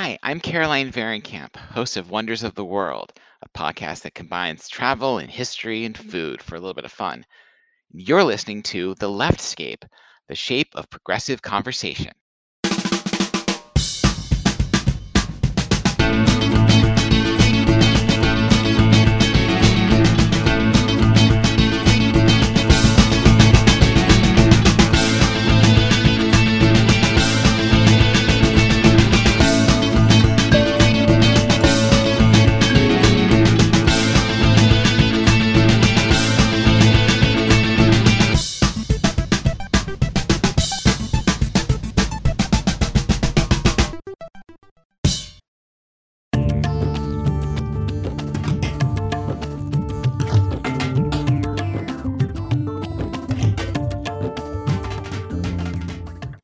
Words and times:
Hi, 0.00 0.16
I'm 0.22 0.38
Caroline 0.38 0.92
Vahrenkamp, 0.92 1.56
host 1.56 1.96
of 1.96 2.08
Wonders 2.08 2.44
of 2.44 2.54
the 2.54 2.64
World, 2.64 3.12
a 3.42 3.48
podcast 3.48 4.02
that 4.02 4.14
combines 4.14 4.68
travel 4.68 5.18
and 5.18 5.28
history 5.28 5.84
and 5.84 5.98
food 5.98 6.40
for 6.40 6.54
a 6.54 6.60
little 6.60 6.72
bit 6.72 6.84
of 6.84 6.92
fun. 6.92 7.26
You're 7.90 8.22
listening 8.22 8.62
to 8.62 8.94
The 8.94 9.10
Leftscape, 9.10 9.82
the 10.28 10.36
shape 10.36 10.68
of 10.76 10.88
progressive 10.88 11.42
conversation. 11.42 12.12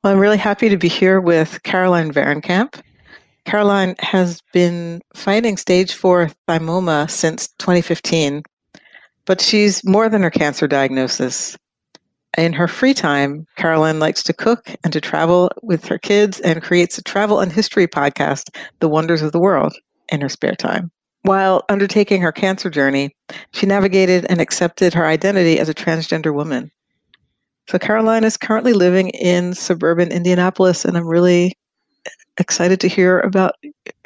Well, 0.05 0.13
I'm 0.13 0.19
really 0.19 0.37
happy 0.37 0.69
to 0.69 0.77
be 0.77 0.89
here 0.89 1.19
with 1.19 1.63
Caroline 1.63 2.13
Vahrenkamp. 2.13 2.79
Caroline 3.47 3.95
has 4.01 4.43
been 4.53 5.01
fighting 5.15 5.57
stage 5.57 5.95
four 5.95 6.31
thymoma 6.47 7.11
since 7.11 7.49
2015, 7.59 8.43
but 9.25 9.41
she's 9.41 9.83
more 9.83 10.11
than 10.11 10.23
her 10.23 10.31
cancer 10.31 10.69
diagnosis. 10.69 11.57
In 12.37 12.53
her 12.53 12.69
free 12.69 12.93
time, 12.93 13.47
Caroline 13.57 13.99
likes 13.99 14.23
to 14.25 14.35
cook 14.35 14.69
and 14.85 14.93
to 14.93 15.01
travel 15.01 15.51
with 15.63 15.87
her 15.87 15.99
kids 15.99 16.39
and 16.41 16.63
creates 16.63 16.99
a 16.99 17.03
travel 17.03 17.41
and 17.41 17.51
history 17.51 17.89
podcast, 17.89 18.55
The 18.81 18.91
Wonders 18.91 19.23
of 19.23 19.33
the 19.33 19.41
World, 19.41 19.75
in 20.11 20.21
her 20.21 20.29
spare 20.29 20.55
time. 20.55 20.91
While 21.23 21.65
undertaking 21.71 22.21
her 22.21 22.33
cancer 22.33 22.69
journey, 22.69 23.17
she 23.53 23.65
navigated 23.65 24.27
and 24.29 24.43
accepted 24.43 24.93
her 24.93 25.07
identity 25.07 25.59
as 25.59 25.71
a 25.71 25.75
transgender 25.75 26.35
woman. 26.35 26.71
So 27.69 27.79
Caroline 27.79 28.25
is 28.25 28.37
currently 28.37 28.75
living 28.75 29.09
in 29.11 29.55
suburban 29.55 30.13
Indianapolis, 30.13 30.85
and 30.85 30.97
I'm 30.97 31.07
really 31.07 31.57
excited 32.39 32.81
to 32.81 32.89
hear 32.89 33.21
about 33.21 33.55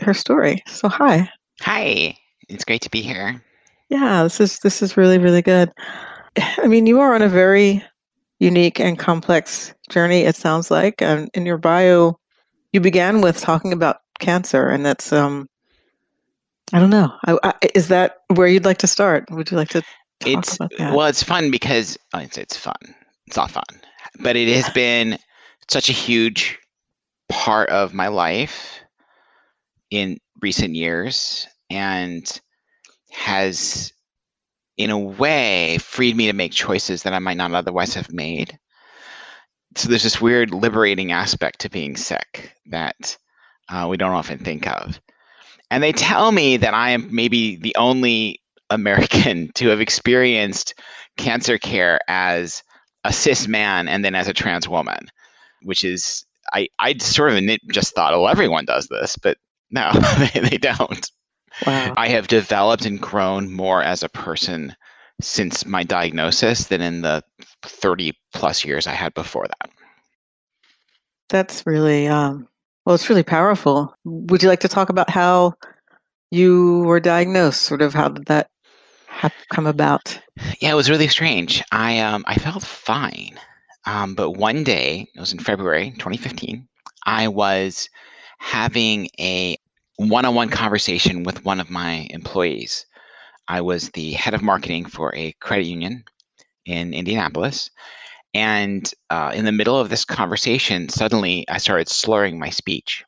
her 0.00 0.14
story. 0.14 0.62
So 0.66 0.88
hi. 0.88 1.28
Hi, 1.62 2.16
it's 2.48 2.64
great 2.64 2.82
to 2.82 2.90
be 2.90 3.02
here. 3.02 3.42
Yeah, 3.88 4.22
this 4.22 4.40
is 4.40 4.60
this 4.60 4.80
is 4.80 4.96
really 4.96 5.18
really 5.18 5.42
good. 5.42 5.72
I 6.58 6.68
mean, 6.68 6.86
you 6.86 7.00
are 7.00 7.14
on 7.14 7.22
a 7.22 7.28
very 7.28 7.84
unique 8.38 8.78
and 8.78 8.98
complex 8.98 9.74
journey. 9.90 10.20
It 10.20 10.36
sounds 10.36 10.70
like, 10.70 11.02
and 11.02 11.28
in 11.34 11.44
your 11.44 11.58
bio, 11.58 12.18
you 12.72 12.80
began 12.80 13.20
with 13.20 13.40
talking 13.40 13.72
about 13.72 13.96
cancer, 14.20 14.68
and 14.68 14.86
that's 14.86 15.12
um, 15.12 15.48
I 16.72 16.78
don't 16.78 16.90
know. 16.90 17.12
I, 17.26 17.38
I, 17.42 17.54
is 17.74 17.88
that 17.88 18.18
where 18.34 18.46
you'd 18.46 18.64
like 18.64 18.78
to 18.78 18.86
start? 18.86 19.24
Would 19.30 19.50
you 19.50 19.56
like 19.56 19.70
to? 19.70 19.82
it's 20.24 20.58
well, 20.78 21.06
it's 21.06 21.22
fun 21.24 21.50
because 21.50 21.98
oh, 22.14 22.20
it's 22.20 22.38
it's 22.38 22.56
fun 22.56 22.76
it's 23.28 23.36
not 23.36 23.50
fun, 23.50 23.82
but 24.20 24.36
it 24.36 24.48
has 24.48 24.70
been 24.70 25.18
such 25.68 25.90
a 25.90 25.92
huge 25.92 26.58
part 27.28 27.68
of 27.68 27.92
my 27.92 28.08
life 28.08 28.80
in 29.90 30.18
recent 30.40 30.74
years 30.74 31.46
and 31.68 32.40
has 33.10 33.92
in 34.78 34.88
a 34.88 34.98
way 34.98 35.76
freed 35.76 36.16
me 36.16 36.24
to 36.24 36.32
make 36.32 36.52
choices 36.52 37.02
that 37.02 37.12
I 37.12 37.18
might 37.18 37.36
not 37.36 37.52
otherwise 37.52 37.92
have 37.92 38.10
made. 38.10 38.58
So 39.76 39.90
there's 39.90 40.04
this 40.04 40.22
weird 40.22 40.54
liberating 40.54 41.12
aspect 41.12 41.60
to 41.60 41.68
being 41.68 41.98
sick 41.98 42.54
that 42.70 43.14
uh, 43.68 43.88
we 43.90 43.98
don't 43.98 44.14
often 44.14 44.38
think 44.38 44.66
of. 44.66 44.98
And 45.70 45.82
they 45.82 45.92
tell 45.92 46.32
me 46.32 46.56
that 46.56 46.72
I 46.72 46.90
am 46.90 47.14
maybe 47.14 47.56
the 47.56 47.76
only 47.76 48.40
American 48.70 49.52
to 49.56 49.68
have 49.68 49.82
experienced 49.82 50.72
cancer 51.18 51.58
care 51.58 51.98
as 52.08 52.62
a 53.04 53.12
cis 53.12 53.48
man 53.48 53.88
and 53.88 54.04
then 54.04 54.14
as 54.14 54.28
a 54.28 54.34
trans 54.34 54.68
woman, 54.68 55.10
which 55.62 55.84
is 55.84 56.24
I 56.52 56.68
I 56.78 56.96
sort 56.98 57.32
of 57.32 57.42
just 57.70 57.94
thought, 57.94 58.14
oh, 58.14 58.26
everyone 58.26 58.64
does 58.64 58.88
this, 58.88 59.16
but 59.16 59.38
no, 59.70 59.90
they, 60.34 60.40
they 60.40 60.58
don't. 60.58 61.10
Wow. 61.66 61.94
I 61.96 62.08
have 62.08 62.28
developed 62.28 62.86
and 62.86 63.00
grown 63.00 63.52
more 63.52 63.82
as 63.82 64.02
a 64.02 64.08
person 64.08 64.74
since 65.20 65.66
my 65.66 65.82
diagnosis 65.82 66.68
than 66.68 66.80
in 66.80 67.02
the 67.02 67.22
30 67.62 68.12
plus 68.32 68.64
years 68.64 68.86
I 68.86 68.92
had 68.92 69.14
before 69.14 69.46
that. 69.48 69.70
That's 71.28 71.66
really 71.66 72.06
um, 72.06 72.48
well, 72.86 72.94
it's 72.94 73.10
really 73.10 73.22
powerful. 73.22 73.94
Would 74.04 74.42
you 74.42 74.48
like 74.48 74.60
to 74.60 74.68
talk 74.68 74.88
about 74.88 75.10
how 75.10 75.54
you 76.30 76.80
were 76.80 77.00
diagnosed? 77.00 77.62
Sort 77.62 77.82
of 77.82 77.92
how 77.92 78.08
did 78.08 78.26
that 78.26 78.48
come 79.50 79.66
about? 79.66 80.18
Yeah, 80.60 80.72
it 80.72 80.74
was 80.74 80.90
really 80.90 81.08
strange. 81.08 81.62
I 81.72 81.98
um 82.00 82.24
I 82.26 82.36
felt 82.36 82.62
fine, 82.62 83.38
um, 83.86 84.14
but 84.14 84.32
one 84.32 84.64
day 84.64 85.08
it 85.14 85.20
was 85.20 85.32
in 85.32 85.38
February 85.38 85.90
2015. 85.98 86.66
I 87.06 87.28
was 87.28 87.88
having 88.38 89.08
a 89.18 89.56
one-on-one 89.96 90.50
conversation 90.50 91.24
with 91.24 91.44
one 91.44 91.58
of 91.58 91.70
my 91.70 92.06
employees. 92.10 92.86
I 93.48 93.60
was 93.60 93.90
the 93.90 94.12
head 94.12 94.34
of 94.34 94.42
marketing 94.42 94.84
for 94.84 95.14
a 95.14 95.32
credit 95.40 95.66
union 95.66 96.04
in 96.66 96.94
Indianapolis, 96.94 97.70
and 98.34 98.88
uh, 99.10 99.32
in 99.34 99.44
the 99.44 99.52
middle 99.52 99.78
of 99.78 99.88
this 99.88 100.04
conversation, 100.04 100.88
suddenly 100.88 101.44
I 101.48 101.58
started 101.58 101.88
slurring 101.88 102.38
my 102.38 102.50
speech. 102.50 103.04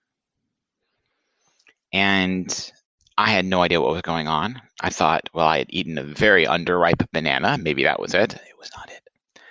And 1.93 2.72
I 3.20 3.28
had 3.28 3.44
no 3.44 3.60
idea 3.60 3.82
what 3.82 3.92
was 3.92 4.00
going 4.00 4.28
on. 4.28 4.62
I 4.81 4.88
thought, 4.88 5.28
well, 5.34 5.47
I 5.47 5.58
had 5.58 5.66
eaten 5.69 5.98
a 5.98 6.03
very 6.03 6.47
underripe 6.47 7.06
banana. 7.12 7.58
Maybe 7.58 7.82
that 7.84 8.00
was 8.00 8.14
it. 8.14 8.32
It 8.32 8.58
was 8.58 8.70
not 8.75 8.91
it. 8.91 9.42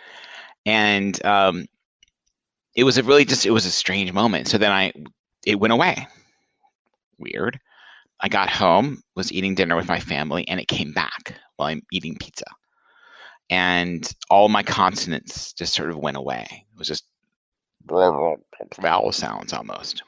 And 0.65 1.23
um, 1.23 1.67
it 2.75 2.83
was 2.83 2.97
a 2.97 3.03
really 3.03 3.25
just, 3.25 3.45
it 3.45 3.51
was 3.51 3.67
a 3.67 3.71
strange 3.71 4.11
moment. 4.11 4.47
So 4.47 4.57
then 4.57 4.71
I, 4.71 4.91
it 5.45 5.59
went 5.59 5.71
away. 5.71 6.07
Weird. 7.19 7.59
I 8.19 8.27
got 8.27 8.49
home, 8.49 9.03
was 9.15 9.31
eating 9.31 9.53
dinner 9.53 9.75
with 9.75 9.87
my 9.87 9.99
family, 9.99 10.47
and 10.47 10.59
it 10.59 10.67
came 10.67 10.91
back 10.91 11.35
while 11.57 11.69
I'm 11.69 11.83
eating 11.91 12.17
pizza. 12.19 12.45
And 13.51 14.11
all 14.31 14.49
my 14.49 14.63
consonants 14.63 15.53
just 15.53 15.75
sort 15.75 15.91
of 15.91 15.97
went 15.97 16.17
away. 16.17 16.47
It 16.49 16.79
was 16.79 16.87
just 16.87 17.03
vowel 18.81 19.11
sounds 19.11 19.53
almost. 19.53 20.01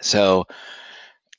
So 0.00 0.46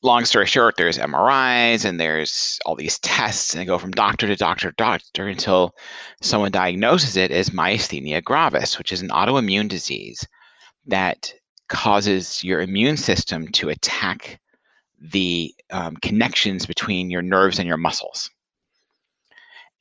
long 0.08 0.26
story 0.26 0.48
short, 0.48 0.78
there's 0.78 0.98
MRIs 0.98 1.86
and 1.86 2.00
there's 2.00 2.60
all 2.66 2.76
these 2.76 2.98
tests, 3.00 3.54
and 3.54 3.62
they 3.62 3.66
go 3.66 3.78
from 3.78 3.92
doctor 3.92 4.26
to 4.26 4.36
doctor 4.36 4.70
to 4.70 4.76
doctor 4.78 5.28
until 5.28 5.76
someone 6.22 6.52
diagnoses 6.52 7.16
it 7.18 7.30
as 7.30 7.52
myasthenia 7.52 8.24
gravis, 8.24 8.78
which 8.78 8.92
is 8.92 9.02
an 9.02 9.10
autoimmune 9.10 9.68
disease 9.68 10.26
that 10.88 11.32
causes 11.68 12.44
your 12.44 12.62
immune 12.62 12.98
system 12.98 13.48
to 13.50 13.70
attack 13.70 14.40
the 15.00 15.54
um, 15.70 15.96
connections 15.98 16.66
between 16.66 17.10
your 17.10 17.22
nerves 17.22 17.60
and 17.60 17.68
your 17.68 17.78
muscles. 17.78 18.30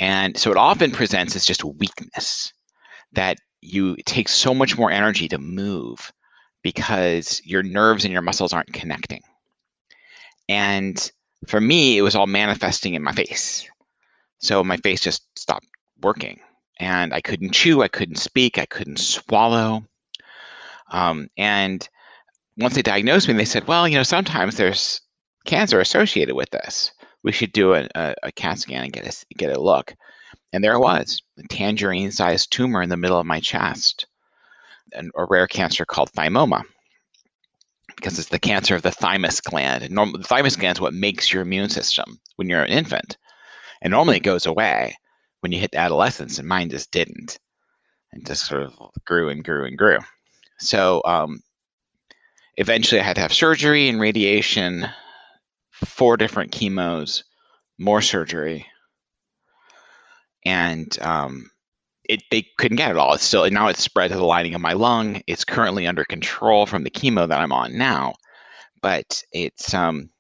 And 0.01 0.37
so 0.37 0.51
it 0.51 0.59
often 0.59 0.91
presents 0.91 1.37
as 1.37 1.47
just 1.47 1.65
weakness 1.65 2.53
that 3.13 3.39
you 3.63 3.97
take 4.05 4.29
so 4.29 4.53
much 4.53 4.77
more 4.77 4.91
energy 4.91 5.29
to 5.29 5.39
move 5.39 6.13
because 6.63 7.41
your 7.45 7.63
nerves 7.63 8.05
and 8.05 8.13
your 8.13 8.23
muscles 8.23 8.53
aren't 8.53 8.73
connecting. 8.73 9.23
And 10.49 11.11
for 11.47 11.61
me, 11.61 11.99
it 11.99 12.03
was 12.03 12.15
all 12.15 12.27
manifesting 12.27 12.95
in 12.95 13.03
my 13.03 13.13
face. 13.13 13.69
So 14.39 14.63
my 14.63 14.77
face 14.79 15.01
just 15.01 15.23
stopped 15.39 15.67
working. 16.03 16.41
And 16.79 17.15
I 17.15 17.21
couldn't 17.21 17.53
chew, 17.53 17.83
I 17.83 17.89
couldn't 17.89 18.17
speak, 18.17 18.59
I 18.59 18.67
couldn't 18.67 18.99
swallow. 18.99 19.85
Um, 20.91 21.29
and 21.37 21.89
once 22.59 22.75
they 22.75 22.83
diagnosed 22.83 23.29
me, 23.29 23.35
they 23.35 23.45
said, 23.45 23.67
well, 23.67 23.89
you 23.89 23.97
know, 23.97 24.03
sometimes 24.03 24.57
there's 24.57 25.01
cancer 25.47 25.81
associated 25.81 26.35
with 26.35 26.51
this. 26.51 26.93
We 27.23 27.33
should 27.33 27.53
do 27.53 27.75
a, 27.75 27.89
a, 27.95 28.15
a 28.25 28.33
CAT 28.33 28.59
scan 28.59 28.85
and 28.85 28.93
get 28.93 29.07
a, 29.07 29.35
get 29.37 29.57
a 29.57 29.61
look. 29.61 29.95
And 30.53 30.63
there 30.63 30.75
it 30.75 30.81
was, 30.81 31.23
a 31.39 31.43
tangerine 31.49 32.13
sized 32.13 32.53
tumor 32.53 32.83
in 32.83 32.89
the 32.89 32.97
middle 32.97 33.19
of 33.19 33.27
my 33.27 33.41
chest, 33.41 34.07
and 34.93 35.11
a 35.17 35.25
rare 35.25 35.47
cancer 35.47 35.85
called 35.85 36.13
thymoma 36.13 36.63
because 37.97 38.19
it's 38.19 38.29
the 38.29 38.39
cancer 38.39 38.75
of 38.75 38.83
the 38.83 38.91
thymus 38.91 39.41
gland. 39.41 39.83
And 39.83 39.97
the 39.97 40.23
thymus 40.23 40.57
gland 40.57 40.77
is 40.77 40.81
what 40.81 40.95
makes 40.95 41.33
your 41.33 41.43
immune 41.43 41.71
system 41.71 42.21
when 42.37 42.49
you're 42.49 42.63
an 42.63 42.71
infant. 42.71 43.17
And 43.83 43.91
normally 43.91 44.19
it 44.19 44.23
goes 44.23 44.47
away 44.47 44.97
when 45.41 45.53
you 45.53 45.59
hit 45.59 45.75
adolescence, 45.75 46.39
and 46.39 46.49
mine 46.49 46.71
just 46.71 46.91
didn't. 46.93 47.39
And 48.13 48.27
just 48.27 48.47
sort 48.47 48.63
of 48.63 48.73
grew 49.05 49.29
and 49.29 49.45
grew 49.45 49.65
and 49.65 49.77
grew. 49.77 49.99
So 50.59 51.03
um, 51.05 51.43
eventually, 52.57 53.01
I 53.01 53.05
had 53.05 53.17
to 53.17 53.23
have 53.23 53.33
surgery 53.33 53.89
and 53.89 54.01
radiation, 54.01 54.87
four 55.73 56.17
different 56.17 56.53
chemos, 56.53 57.25
more 57.79 58.01
surgery, 58.01 58.67
and 60.45 60.97
um, 61.03 61.51
it 62.09 62.23
they 62.31 62.47
couldn't 62.59 62.77
get 62.77 62.91
it 62.91 62.97
all. 62.97 63.15
It's 63.15 63.25
still 63.25 63.49
now 63.51 63.69
it's 63.69 63.83
spread 63.83 64.11
to 64.11 64.17
the 64.17 64.25
lining 64.25 64.55
of 64.55 64.61
my 64.61 64.73
lung. 64.73 65.23
It's 65.27 65.45
currently 65.45 65.87
under 65.87 66.05
control 66.05 66.67
from 66.67 66.85
the 66.85 66.91
chemo 66.91 67.29
that 67.29 67.41
I'm 67.41 67.53
on 67.53 67.77
now, 67.77 68.15
but 68.83 69.23
it's 69.33 69.75
um 69.75 70.11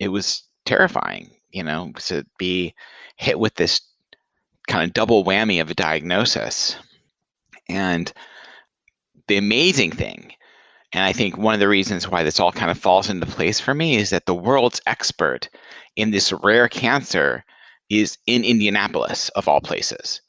it 0.00 0.08
was 0.08 0.42
terrifying, 0.64 1.30
you 1.50 1.62
know, 1.62 1.92
to 2.06 2.24
be 2.38 2.74
hit 3.16 3.38
with 3.38 3.54
this 3.54 3.80
kind 4.68 4.84
of 4.84 4.94
double 4.94 5.24
whammy 5.24 5.60
of 5.60 5.70
a 5.70 5.74
diagnosis. 5.74 6.76
And 7.68 8.12
the 9.28 9.36
amazing 9.36 9.92
thing, 9.92 10.32
and 10.92 11.04
I 11.04 11.12
think 11.12 11.36
one 11.36 11.54
of 11.54 11.60
the 11.60 11.68
reasons 11.68 12.08
why 12.08 12.22
this 12.22 12.40
all 12.40 12.52
kind 12.52 12.70
of 12.70 12.78
falls 12.78 13.08
into 13.08 13.26
place 13.26 13.60
for 13.60 13.74
me 13.74 13.96
is 13.96 14.10
that 14.10 14.26
the 14.26 14.34
world's 14.34 14.80
expert 14.86 15.48
in 15.96 16.10
this 16.10 16.32
rare 16.32 16.68
cancer 16.68 17.44
is 17.90 18.18
in 18.26 18.44
Indianapolis, 18.44 19.28
of 19.30 19.48
all 19.48 19.60
places 19.60 20.20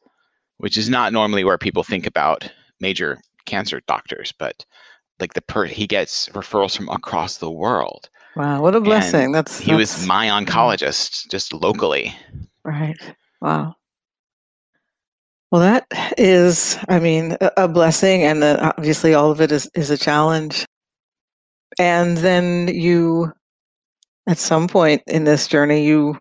which 0.57 0.78
is 0.78 0.90
not 0.90 1.13
normally 1.13 1.44
where 1.44 1.57
people 1.57 1.84
think 1.84 2.06
about 2.06 2.50
major 2.80 3.19
cancer 3.46 3.81
doctors, 3.88 4.34
but 4.38 4.66
like 5.19 5.34
the 5.34 5.42
per 5.42 5.66
he 5.66 5.88
gets 5.88 6.30
referrals 6.30 6.75
from 6.75 6.90
across 6.90 7.38
the 7.38 7.52
world. 7.52 8.10
Wow, 8.36 8.62
what 8.62 8.75
a 8.75 8.81
blessing! 8.81 9.25
And 9.25 9.36
that's 9.36 9.60
he 9.60 9.72
that's, 9.72 9.98
was 9.98 10.07
my 10.07 10.28
oncologist 10.28 11.30
just 11.30 11.54
locally. 11.54 12.13
Right. 12.63 12.98
Wow. 13.42 13.75
Well, 15.52 15.62
that 15.62 15.88
is, 16.18 16.78
I 16.90 17.00
mean, 17.00 17.38
a 17.56 17.68
blessing, 17.68 18.24
and 18.24 18.44
obviously 18.44 19.13
all 19.13 19.31
of 19.31 19.40
it 19.40 19.51
is 19.51 19.69
is 19.74 19.90
a 19.90 19.98
challenge. 19.98 20.66
And 21.80 22.18
then 22.18 22.68
you, 22.68 23.31
at 24.28 24.38
some 24.38 24.68
point 24.68 25.04
in 25.08 25.24
this 25.24 25.48
journey, 25.48 25.86
you 25.86 26.18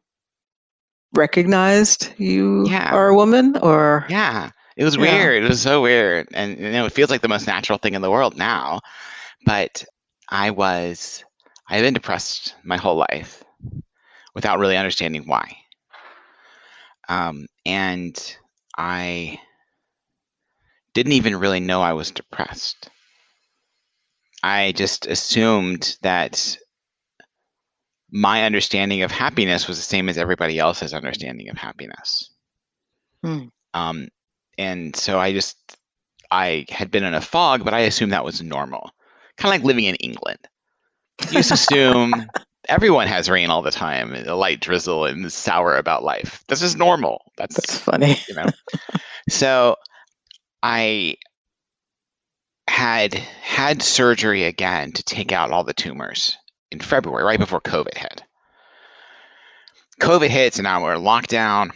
recognized 1.14 2.12
you 2.18 2.66
Yeah. 2.68 2.92
are 2.92 3.08
a 3.08 3.14
woman, 3.14 3.56
or 3.58 4.06
Yeah. 4.08 4.50
It 4.76 4.84
was 4.84 4.98
Yeah. 4.98 5.02
weird. 5.02 5.44
It 5.44 5.48
was 5.48 5.62
so 5.62 5.82
weird. 5.82 6.28
And 6.34 6.58
you 6.58 6.70
know, 6.72 6.86
it 6.86 6.92
feels 6.92 7.10
like 7.10 7.22
the 7.22 7.28
most 7.28 7.46
natural 7.46 7.78
thing 7.78 7.94
in 7.94 8.02
the 8.02 8.10
world 8.10 8.36
now. 8.36 8.80
But 9.46 9.84
I 10.30 10.50
was 10.50 11.24
I 11.68 11.76
had 11.76 11.82
been 11.82 11.94
depressed 11.94 12.54
my 12.64 12.76
whole 12.76 12.96
life 12.96 13.44
without 14.34 14.58
really 14.58 14.76
understanding 14.76 15.24
why. 15.26 15.56
Um, 17.08 17.46
and 17.66 18.36
I 18.76 19.38
didn't 20.94 21.12
even 21.12 21.36
really 21.36 21.60
know 21.60 21.82
I 21.82 21.92
was 21.92 22.10
depressed. 22.10 22.90
I 24.42 24.72
just 24.72 25.06
assumed 25.06 25.96
that 26.02 26.56
my 28.14 28.44
understanding 28.44 29.02
of 29.02 29.10
happiness 29.10 29.66
was 29.66 29.76
the 29.76 29.82
same 29.82 30.08
as 30.08 30.16
everybody 30.16 30.60
else's 30.60 30.94
understanding 30.94 31.50
of 31.50 31.56
happiness. 31.56 32.30
Hmm. 33.24 33.46
Um, 33.74 34.08
and 34.56 34.94
so 34.94 35.18
I 35.18 35.32
just 35.32 35.56
I 36.30 36.64
had 36.68 36.92
been 36.92 37.02
in 37.02 37.12
a 37.12 37.20
fog, 37.20 37.64
but 37.64 37.74
I 37.74 37.80
assumed 37.80 38.12
that 38.12 38.24
was 38.24 38.40
normal. 38.40 38.92
Kind 39.36 39.52
of 39.52 39.60
like 39.60 39.66
living 39.66 39.84
in 39.84 39.96
England. 39.96 40.38
You 41.22 41.32
just 41.32 41.50
assume 41.50 42.28
everyone 42.68 43.08
has 43.08 43.28
rain 43.28 43.50
all 43.50 43.62
the 43.62 43.72
time, 43.72 44.14
a 44.14 44.36
light 44.36 44.60
drizzle, 44.60 45.06
and 45.06 45.32
sour 45.32 45.76
about 45.76 46.04
life. 46.04 46.44
This 46.46 46.62
is 46.62 46.76
normal. 46.76 47.32
That's 47.36 47.56
that's 47.56 47.76
funny. 47.76 48.16
you 48.28 48.36
know. 48.36 48.46
so 49.28 49.74
I 50.62 51.16
had 52.68 53.14
had 53.14 53.82
surgery 53.82 54.44
again 54.44 54.92
to 54.92 55.02
take 55.02 55.32
out 55.32 55.50
all 55.50 55.64
the 55.64 55.74
tumors 55.74 56.36
in 56.70 56.80
February, 56.80 57.24
right 57.24 57.38
before 57.38 57.60
COVID 57.60 57.96
hit. 57.96 58.22
COVID 60.00 60.28
hits, 60.28 60.58
and 60.58 60.64
now 60.64 60.82
we're 60.82 60.96
locked 60.96 61.30
down. 61.30 61.70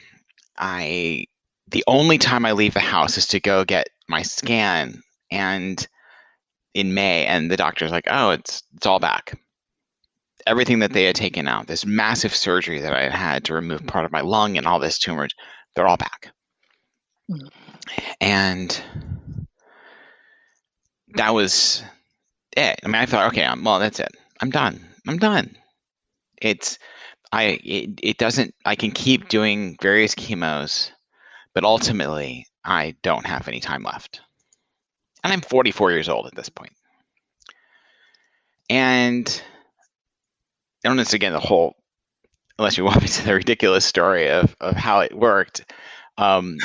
I 0.56 1.26
the 1.68 1.84
only 1.86 2.18
time 2.18 2.46
I 2.46 2.52
leave 2.52 2.74
the 2.74 2.80
house 2.80 3.18
is 3.18 3.26
to 3.28 3.40
go 3.40 3.64
get 3.64 3.88
my 4.08 4.22
scan, 4.22 5.02
and 5.30 5.86
in 6.74 6.94
May, 6.94 7.26
and 7.26 7.50
the 7.50 7.56
doctor's 7.56 7.92
like, 7.92 8.06
"Oh, 8.08 8.30
it's 8.30 8.62
it's 8.76 8.86
all 8.86 8.98
back." 8.98 9.38
Everything 10.46 10.78
that 10.78 10.92
they 10.92 11.04
had 11.04 11.16
taken 11.16 11.46
out, 11.46 11.66
this 11.66 11.84
massive 11.84 12.34
surgery 12.34 12.80
that 12.80 12.94
I 12.94 13.02
had 13.02 13.12
had 13.12 13.44
to 13.44 13.54
remove 13.54 13.86
part 13.86 14.04
of 14.04 14.12
my 14.12 14.22
lung 14.22 14.56
and 14.56 14.66
all 14.66 14.78
this 14.78 14.98
tumors, 14.98 15.34
they're 15.74 15.86
all 15.86 15.96
back. 15.96 16.32
Mm. 17.30 17.48
And 18.20 18.82
that 21.14 21.34
was 21.34 21.82
it. 22.56 22.80
I 22.82 22.86
mean, 22.86 22.94
I 22.94 23.06
thought, 23.06 23.28
okay, 23.28 23.48
well, 23.62 23.78
that's 23.78 24.00
it. 24.00 24.10
I'm 24.40 24.50
done. 24.50 24.84
I'm 25.06 25.18
done. 25.18 25.56
It's 26.40 26.78
I 27.32 27.58
it, 27.64 27.90
it 28.02 28.18
doesn't 28.18 28.54
I 28.64 28.74
can 28.74 28.90
keep 28.90 29.28
doing 29.28 29.76
various 29.82 30.14
chemos, 30.14 30.92
but 31.54 31.64
ultimately 31.64 32.46
I 32.64 32.94
don't 33.02 33.26
have 33.26 33.48
any 33.48 33.60
time 33.60 33.82
left. 33.82 34.20
And 35.24 35.32
I'm 35.32 35.40
44 35.40 35.90
years 35.90 36.08
old 36.08 36.26
at 36.26 36.34
this 36.36 36.48
point. 36.48 36.72
And 38.70 39.42
I 40.84 40.88
don't 40.88 40.96
know, 40.96 41.04
again 41.12 41.32
the 41.32 41.40
whole 41.40 41.74
unless 42.58 42.76
you 42.76 42.84
want 42.86 43.00
me 43.02 43.08
to 43.08 43.24
the 43.24 43.34
ridiculous 43.34 43.84
story 43.84 44.28
of, 44.28 44.54
of 44.60 44.76
how 44.76 45.00
it 45.00 45.16
worked. 45.16 45.64
Um, 46.18 46.58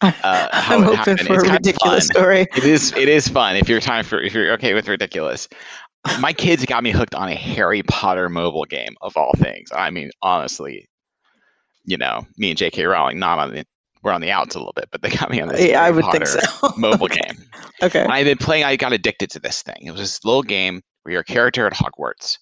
uh, 0.00 0.12
how 0.52 0.76
I'm 0.76 0.84
it 0.84 0.86
open 0.86 0.96
happened. 0.96 1.20
for 1.20 1.34
It's 1.34 1.48
a 1.48 1.52
ridiculous 1.52 2.06
story. 2.06 2.40
It 2.56 2.64
is 2.64 2.92
it 2.96 3.08
is 3.08 3.28
fun 3.28 3.56
if 3.56 3.68
you're 3.68 3.80
time 3.80 4.04
for 4.04 4.20
if 4.20 4.34
you're 4.34 4.52
okay 4.52 4.74
with 4.74 4.88
ridiculous. 4.88 5.48
My 6.20 6.32
kids 6.32 6.64
got 6.66 6.82
me 6.82 6.90
hooked 6.90 7.14
on 7.14 7.28
a 7.28 7.34
Harry 7.34 7.82
Potter 7.82 8.28
mobile 8.28 8.64
game 8.64 8.94
of 9.00 9.16
all 9.16 9.32
things. 9.38 9.70
I 9.72 9.90
mean, 9.90 10.10
honestly, 10.22 10.88
you 11.84 11.96
know, 11.96 12.26
me 12.36 12.50
and 12.50 12.58
J.K. 12.58 12.84
Rowling 12.84 13.18
not 13.18 13.38
on 13.38 13.54
the 13.54 13.64
we're 14.02 14.12
on 14.12 14.20
the 14.20 14.30
outs 14.30 14.54
a 14.54 14.58
little 14.58 14.74
bit, 14.74 14.88
but 14.92 15.00
they 15.00 15.08
got 15.08 15.30
me 15.30 15.40
on 15.40 15.48
this 15.48 15.64
Yeah, 15.64 15.82
I 15.82 15.90
would 15.90 16.04
Potter 16.04 16.26
think 16.26 16.44
so. 16.44 16.72
mobile 16.76 17.06
okay. 17.06 17.20
game. 17.26 17.44
Okay. 17.82 18.02
And 18.02 18.12
I've 18.12 18.26
been 18.26 18.36
playing. 18.36 18.64
I 18.64 18.76
got 18.76 18.92
addicted 18.92 19.30
to 19.30 19.40
this 19.40 19.62
thing. 19.62 19.78
It 19.80 19.90
was 19.90 20.00
this 20.00 20.24
little 20.24 20.42
game 20.42 20.82
where 21.02 21.12
you're 21.12 21.22
a 21.22 21.24
character 21.24 21.66
at 21.66 21.72
Hogwarts. 21.72 22.38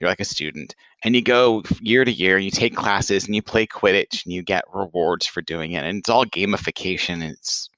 You're 0.00 0.08
like 0.08 0.20
a 0.20 0.24
student, 0.24 0.74
and 1.04 1.14
you 1.14 1.22
go 1.22 1.62
year 1.80 2.04
to 2.04 2.10
year. 2.10 2.36
And 2.36 2.44
you 2.44 2.50
take 2.50 2.74
classes, 2.74 3.26
and 3.26 3.34
you 3.34 3.42
play 3.42 3.66
Quidditch, 3.66 4.24
and 4.24 4.32
you 4.32 4.42
get 4.42 4.64
rewards 4.72 5.26
for 5.26 5.42
doing 5.42 5.72
it. 5.72 5.84
And 5.84 5.98
it's 5.98 6.08
all 6.08 6.24
gamification. 6.24 7.14
And 7.14 7.24
it's 7.24 7.68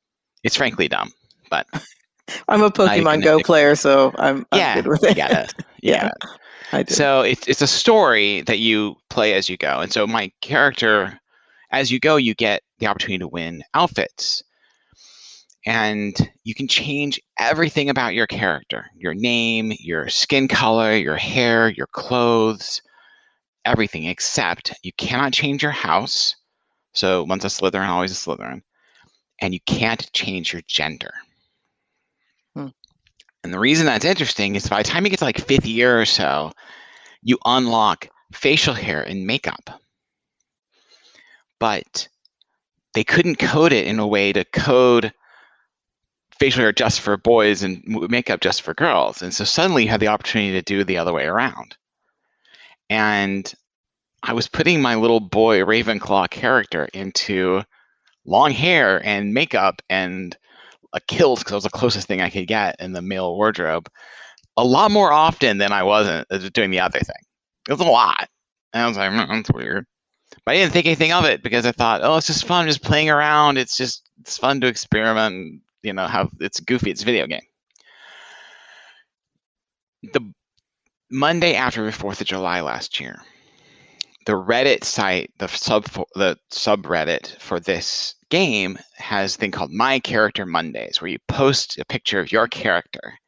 it's 0.44 0.56
frankly 0.56 0.86
dumb, 0.86 1.10
but 1.50 1.66
I'm 2.48 2.62
a 2.62 2.70
Pokemon 2.70 3.22
Go 3.22 3.40
player, 3.40 3.74
so 3.74 4.12
I'm, 4.18 4.46
I'm 4.52 4.58
yeah, 4.58 4.74
good 4.74 4.88
with 4.88 5.04
it. 5.04 5.16
get 5.16 5.30
it. 5.30 5.54
You 5.82 5.92
Yeah. 5.92 6.10
I 6.72 6.82
do. 6.82 6.94
So 6.94 7.20
it's 7.20 7.46
it's 7.46 7.62
a 7.62 7.66
story 7.66 8.40
that 8.42 8.58
you 8.58 8.96
play 9.08 9.34
as 9.34 9.48
you 9.48 9.56
go. 9.56 9.80
And 9.80 9.92
so 9.92 10.06
my 10.06 10.32
character, 10.40 11.20
as 11.70 11.92
you 11.92 12.00
go, 12.00 12.16
you 12.16 12.34
get 12.34 12.62
the 12.78 12.86
opportunity 12.86 13.18
to 13.18 13.28
win 13.28 13.62
outfits. 13.74 14.42
And 15.64 16.14
you 16.44 16.54
can 16.54 16.68
change 16.68 17.20
everything 17.38 17.90
about 17.90 18.14
your 18.14 18.26
character 18.26 18.86
your 18.96 19.14
name, 19.14 19.72
your 19.78 20.08
skin 20.08 20.48
color, 20.48 20.96
your 20.96 21.16
hair, 21.16 21.68
your 21.68 21.88
clothes, 21.88 22.82
everything, 23.64 24.04
except 24.06 24.72
you 24.82 24.92
cannot 24.96 25.32
change 25.32 25.62
your 25.62 25.72
house. 25.72 26.34
So 26.94 27.24
once 27.24 27.44
a 27.44 27.48
Slytherin, 27.48 27.88
always 27.88 28.12
a 28.12 28.14
Slytherin. 28.14 28.62
And 29.40 29.52
you 29.52 29.60
can't 29.66 30.10
change 30.12 30.52
your 30.52 30.62
gender. 30.66 31.12
And 33.46 33.54
the 33.54 33.60
reason 33.60 33.86
that's 33.86 34.04
interesting 34.04 34.56
is 34.56 34.68
by 34.68 34.82
the 34.82 34.88
time 34.88 35.04
you 35.04 35.10
get 35.10 35.20
to 35.20 35.24
like 35.24 35.38
fifth 35.38 35.66
year 35.66 36.00
or 36.00 36.04
so, 36.04 36.50
you 37.22 37.38
unlock 37.44 38.08
facial 38.32 38.74
hair 38.74 39.00
and 39.00 39.24
makeup. 39.24 39.80
But 41.60 42.08
they 42.94 43.04
couldn't 43.04 43.38
code 43.38 43.72
it 43.72 43.86
in 43.86 44.00
a 44.00 44.06
way 44.06 44.32
to 44.32 44.44
code 44.44 45.12
facial 46.40 46.62
hair 46.62 46.72
just 46.72 47.00
for 47.00 47.16
boys 47.16 47.62
and 47.62 47.84
makeup 47.86 48.40
just 48.40 48.62
for 48.62 48.74
girls. 48.74 49.22
And 49.22 49.32
so 49.32 49.44
suddenly 49.44 49.84
you 49.84 49.90
had 49.90 50.00
the 50.00 50.08
opportunity 50.08 50.50
to 50.50 50.62
do 50.62 50.82
the 50.82 50.98
other 50.98 51.12
way 51.12 51.26
around. 51.26 51.76
And 52.90 53.54
I 54.24 54.32
was 54.32 54.48
putting 54.48 54.82
my 54.82 54.96
little 54.96 55.20
boy 55.20 55.60
Ravenclaw 55.60 56.30
character 56.30 56.88
into 56.92 57.62
long 58.24 58.50
hair 58.50 59.00
and 59.06 59.32
makeup 59.32 59.82
and 59.88 60.36
a 60.96 61.00
kilt 61.00 61.40
because 61.40 61.50
that 61.50 61.56
was 61.56 61.64
the 61.64 61.70
closest 61.70 62.08
thing 62.08 62.20
I 62.20 62.30
could 62.30 62.48
get 62.48 62.76
in 62.80 62.92
the 62.92 63.02
male 63.02 63.36
wardrobe 63.36 63.88
a 64.56 64.64
lot 64.64 64.90
more 64.90 65.12
often 65.12 65.58
than 65.58 65.72
I 65.72 65.82
wasn't 65.82 66.26
uh, 66.30 66.38
doing 66.52 66.70
the 66.70 66.80
other 66.80 66.98
thing. 66.98 67.22
It 67.68 67.72
was 67.72 67.80
a 67.80 67.84
lot. 67.84 68.28
And 68.72 68.82
I 68.82 68.88
was 68.88 68.96
like, 68.96 69.10
"Mm, 69.10 69.28
that's 69.28 69.52
weird. 69.52 69.86
But 70.44 70.52
I 70.52 70.58
didn't 70.58 70.72
think 70.72 70.86
anything 70.86 71.12
of 71.12 71.24
it 71.24 71.42
because 71.42 71.66
I 71.66 71.72
thought, 71.72 72.00
oh, 72.02 72.16
it's 72.16 72.26
just 72.26 72.46
fun, 72.46 72.66
just 72.66 72.82
playing 72.82 73.10
around. 73.10 73.58
It's 73.58 73.76
just 73.76 74.08
it's 74.20 74.38
fun 74.38 74.60
to 74.60 74.66
experiment. 74.66 75.60
You 75.82 75.92
know, 75.92 76.06
have 76.06 76.30
it's 76.40 76.60
goofy. 76.60 76.90
It's 76.90 77.02
a 77.02 77.06
video 77.06 77.26
game. 77.26 77.42
The 80.12 80.32
Monday 81.10 81.54
after 81.54 81.84
the 81.84 81.92
Fourth 81.92 82.20
of 82.20 82.26
July 82.26 82.60
last 82.60 82.98
year, 82.98 83.22
the 84.24 84.32
Reddit 84.32 84.84
site, 84.84 85.32
the 85.38 85.46
sub 85.48 85.84
the 86.14 86.38
subreddit 86.50 87.40
for 87.40 87.60
this 87.60 88.15
game 88.30 88.78
has 88.96 89.34
a 89.34 89.38
thing 89.38 89.50
called 89.50 89.72
My 89.72 89.98
Character 90.00 90.46
Mondays, 90.46 91.00
where 91.00 91.10
you 91.10 91.18
post 91.28 91.78
a 91.78 91.84
picture 91.84 92.20
of 92.20 92.32
your 92.32 92.48
character, 92.48 93.18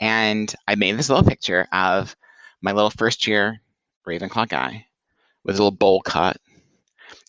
And 0.00 0.54
I 0.68 0.74
made 0.76 0.96
this 0.98 1.08
little 1.08 1.24
picture 1.28 1.66
of 1.72 2.16
my 2.62 2.72
little 2.72 2.90
first 2.90 3.26
year 3.26 3.60
Ravenclaw 4.06 4.48
guy 4.48 4.86
with 5.44 5.56
a 5.56 5.58
little 5.58 5.70
bowl 5.72 6.00
cut. 6.02 6.36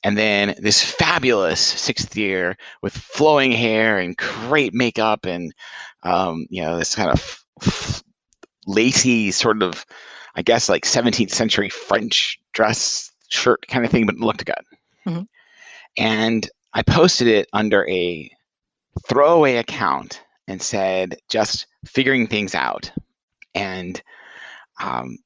And 0.03 0.17
then 0.17 0.55
this 0.59 0.83
fabulous 0.83 1.59
sixth 1.61 2.15
year 2.17 2.57
with 2.81 2.95
flowing 2.97 3.51
hair 3.51 3.99
and 3.99 4.15
great 4.17 4.73
makeup 4.73 5.25
and, 5.25 5.53
um, 6.03 6.45
you 6.49 6.61
know, 6.61 6.77
this 6.77 6.95
kind 6.95 7.09
of 7.11 7.43
f- 7.61 8.03
lacy 8.67 9.31
sort 9.31 9.61
of, 9.63 9.85
I 10.35 10.41
guess, 10.41 10.69
like 10.69 10.85
17th 10.85 11.31
century 11.33 11.69
French 11.69 12.39
dress 12.53 13.11
shirt 13.29 13.65
kind 13.67 13.85
of 13.85 13.91
thing, 13.91 14.05
but 14.05 14.15
looked 14.17 14.45
good. 14.45 14.63
Mhm. 15.05 15.27
And 15.97 16.49
I 16.73 16.83
posted 16.83 17.27
it 17.27 17.47
under 17.53 17.87
a 17.89 18.29
throwaway 19.07 19.55
account 19.55 20.21
and 20.47 20.61
said, 20.61 21.17
just 21.29 21.67
figuring 21.85 22.27
things 22.27 22.55
out. 22.55 22.91
And 23.55 24.01
um, 24.81 25.17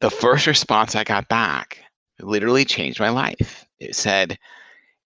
the 0.00 0.10
first 0.10 0.46
response 0.46 0.94
I 0.94 1.04
got 1.04 1.28
back 1.28 1.78
literally 2.20 2.64
changed 2.64 3.00
my 3.00 3.10
life. 3.10 3.66
It 3.80 3.94
said, 3.94 4.38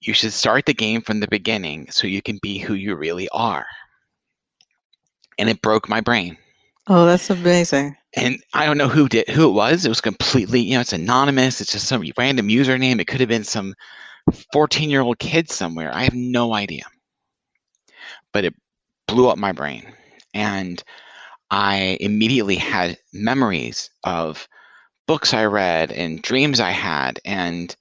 you 0.01 0.13
should 0.13 0.33
start 0.33 0.67
the 0.67 0.75
game 0.75 1.03
from 1.03 1.21
the 1.21 1.29
beginning 1.29 1.91
so 1.91 2.07
you 2.07 2.23
can 2.23 2.39
be 2.43 2.59
who 2.59 2.75
you 2.75 2.95
really 2.95 3.29
are. 3.31 3.67
And 5.39 5.49
it 5.49 5.63
broke 5.63 5.89
my 5.89 6.01
brain. 6.01 6.37
Oh, 6.87 7.05
that's 7.05 7.31
amazing. 7.31 7.97
And 8.17 8.43
I 8.55 8.65
don't 8.65 8.79
know 8.79 8.89
who 8.89 9.09
did 9.09 9.29
who 9.29 9.49
it 9.49 9.53
was. 9.53 9.85
It 9.85 9.91
was 9.91 10.01
completely, 10.01 10.61
you 10.61 10.75
know, 10.75 10.81
it's 10.81 10.93
anonymous. 10.93 11.61
It's 11.61 11.73
just 11.73 11.87
some 11.87 12.05
random 12.17 12.49
username. 12.49 13.01
It 13.01 13.07
could 13.07 13.21
have 13.21 13.29
been 13.29 13.45
some 13.45 13.75
14 14.53 14.91
year 14.91 15.01
old 15.03 15.19
kid 15.19 15.51
somewhere. 15.51 15.91
I 15.95 16.05
have 16.05 16.15
no 16.15 16.55
idea. 16.55 16.85
But 18.33 18.45
it 18.45 18.55
blew 19.07 19.29
up 19.29 19.39
my 19.39 19.53
brain. 19.53 19.93
And 20.35 20.83
I 21.51 21.97
immediately 22.01 22.57
had 22.57 22.99
memories 23.13 23.91
of 24.05 24.47
books 25.07 25.33
I 25.33 25.47
read 25.47 25.91
and 25.93 26.23
dreams 26.23 26.61
I 26.61 26.71
had 26.71 27.19
and 27.25 27.75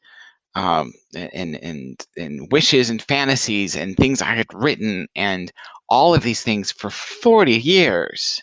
um, 0.55 0.93
and 1.13 1.55
and 1.57 2.05
and 2.17 2.51
wishes 2.51 2.89
and 2.89 3.01
fantasies 3.01 3.75
and 3.75 3.95
things 3.95 4.21
I 4.21 4.33
had 4.33 4.47
written 4.53 5.07
and 5.15 5.51
all 5.89 6.15
of 6.15 6.23
these 6.23 6.41
things 6.41 6.71
for 6.71 6.89
40 6.89 7.53
years 7.53 8.41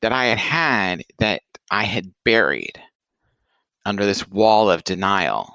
that 0.00 0.12
I 0.12 0.26
had 0.26 0.38
had 0.38 1.02
that 1.18 1.42
I 1.70 1.84
had 1.84 2.12
buried 2.24 2.80
under 3.84 4.04
this 4.04 4.28
wall 4.28 4.70
of 4.70 4.84
denial 4.84 5.52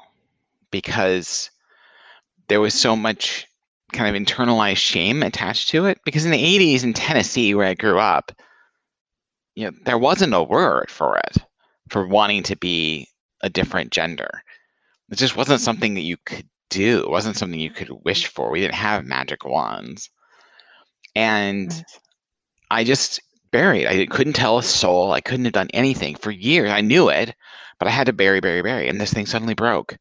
because 0.71 1.49
there 2.47 2.61
was 2.61 2.73
so 2.73 2.95
much 2.95 3.45
kind 3.93 4.13
of 4.13 4.21
internalized 4.21 4.77
shame 4.77 5.23
attached 5.23 5.69
to 5.69 5.85
it 5.85 5.99
because 6.03 6.25
in 6.25 6.31
the 6.31 6.59
80s 6.59 6.83
in 6.83 6.93
Tennessee 6.93 7.53
where 7.53 7.67
I 7.67 7.73
grew 7.73 7.99
up 7.99 8.31
you 9.55 9.65
know 9.65 9.77
there 9.85 9.97
wasn't 9.97 10.33
a 10.33 10.43
word 10.43 10.91
for 10.91 11.17
it 11.17 11.37
for 11.89 12.05
wanting 12.05 12.43
to 12.43 12.55
be 12.57 13.07
a 13.41 13.49
different 13.49 13.91
gender 13.91 14.41
it 15.09 15.17
just 15.17 15.37
wasn't 15.37 15.61
something 15.61 15.93
that 15.93 16.01
you 16.01 16.17
could 16.25 16.47
do 16.69 16.99
it 16.99 17.09
wasn't 17.09 17.37
something 17.37 17.59
you 17.59 17.69
could 17.69 17.89
wish 18.03 18.25
mm-hmm. 18.25 18.33
for 18.33 18.51
we 18.51 18.59
didn't 18.59 18.75
have 18.75 19.05
magic 19.05 19.45
wands 19.45 20.09
and 21.15 21.83
I 22.69 22.83
just 22.83 23.21
buried. 23.51 23.87
I 23.87 24.05
couldn't 24.05 24.33
tell 24.33 24.57
a 24.57 24.63
soul. 24.63 25.11
I 25.11 25.21
couldn't 25.21 25.45
have 25.45 25.53
done 25.53 25.69
anything 25.73 26.15
for 26.15 26.31
years. 26.31 26.69
I 26.69 26.81
knew 26.81 27.09
it, 27.09 27.33
but 27.79 27.87
I 27.87 27.91
had 27.91 28.07
to 28.07 28.13
bury, 28.13 28.39
bury, 28.39 28.61
bury. 28.61 28.87
And 28.87 28.99
this 28.99 29.13
thing 29.13 29.25
suddenly 29.25 29.53
broke. 29.53 29.97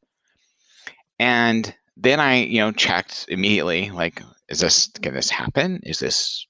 And 1.19 1.75
then 1.97 2.21
I, 2.21 2.43
you 2.43 2.61
know, 2.61 2.73
checked 2.73 3.27
immediately 3.29 3.91
like, 3.91 4.23
is 4.49 4.61
this, 4.61 4.89
can 5.03 5.15
this 5.15 5.31
happen? 5.31 5.81
Is 5.83 5.99
this 5.99 6.47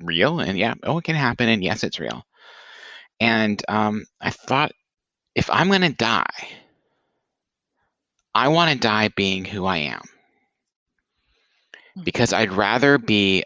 real? 0.00 0.40
And 0.40 0.58
yeah, 0.58 0.74
oh, 0.82 0.98
it 0.98 1.04
can 1.04 1.16
happen. 1.16 1.48
And 1.48 1.64
yes, 1.64 1.82
it's 1.84 2.00
real. 2.00 2.24
And 3.20 3.62
um, 3.68 4.04
I 4.20 4.30
thought, 4.30 4.72
if 5.34 5.48
I'm 5.50 5.68
going 5.68 5.82
to 5.82 5.90
die, 5.90 6.48
I 8.34 8.48
want 8.48 8.72
to 8.72 8.78
die 8.78 9.08
being 9.08 9.44
who 9.44 9.66
I 9.66 9.78
am. 9.78 10.02
Because 12.04 12.32
I'd 12.32 12.52
rather 12.52 12.98
be 12.98 13.42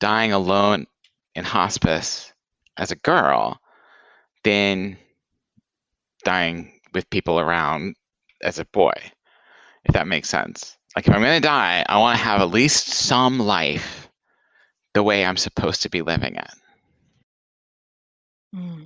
dying 0.00 0.32
alone 0.32 0.86
in 1.34 1.44
hospice 1.44 2.32
as 2.76 2.90
a 2.90 2.96
girl 2.96 3.60
than 4.42 4.96
dying 6.24 6.72
with 6.92 7.08
people 7.10 7.38
around 7.38 7.94
as 8.42 8.58
a 8.58 8.64
boy, 8.66 8.92
if 9.86 9.94
that 9.94 10.06
makes 10.06 10.28
sense. 10.28 10.76
Like, 10.94 11.06
if 11.06 11.14
I'm 11.14 11.20
going 11.20 11.40
to 11.40 11.46
die, 11.46 11.84
I 11.88 11.98
want 11.98 12.18
to 12.18 12.24
have 12.24 12.40
at 12.40 12.50
least 12.50 12.88
some 12.88 13.38
life 13.38 14.08
the 14.94 15.02
way 15.02 15.24
I'm 15.24 15.36
supposed 15.36 15.82
to 15.82 15.90
be 15.90 16.02
living 16.02 16.36
it. 16.36 16.50
Mm. 18.54 18.84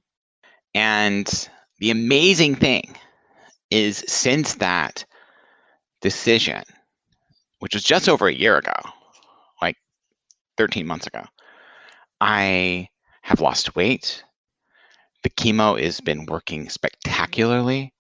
And 0.75 1.49
the 1.79 1.91
amazing 1.91 2.57
thing 2.57 2.97
is, 3.71 4.05
since 4.09 4.55
that 4.57 5.05
decision, 6.01 6.63
which 7.61 7.75
was 7.75 7.85
just 7.85 8.09
over 8.09 8.27
a 8.27 8.35
year 8.35 8.59
ago, 8.59 8.75
like 9.63 9.77
13 10.59 10.87
months 10.87 11.07
ago, 11.07 11.23
I 12.21 12.89
have 13.23 13.41
lost 13.41 13.77
weight. 13.77 14.25
The 15.23 15.31
chemo 15.31 15.81
has 15.81 16.01
been 16.01 16.27
working 16.27 16.69
spectacularly. 16.69 17.95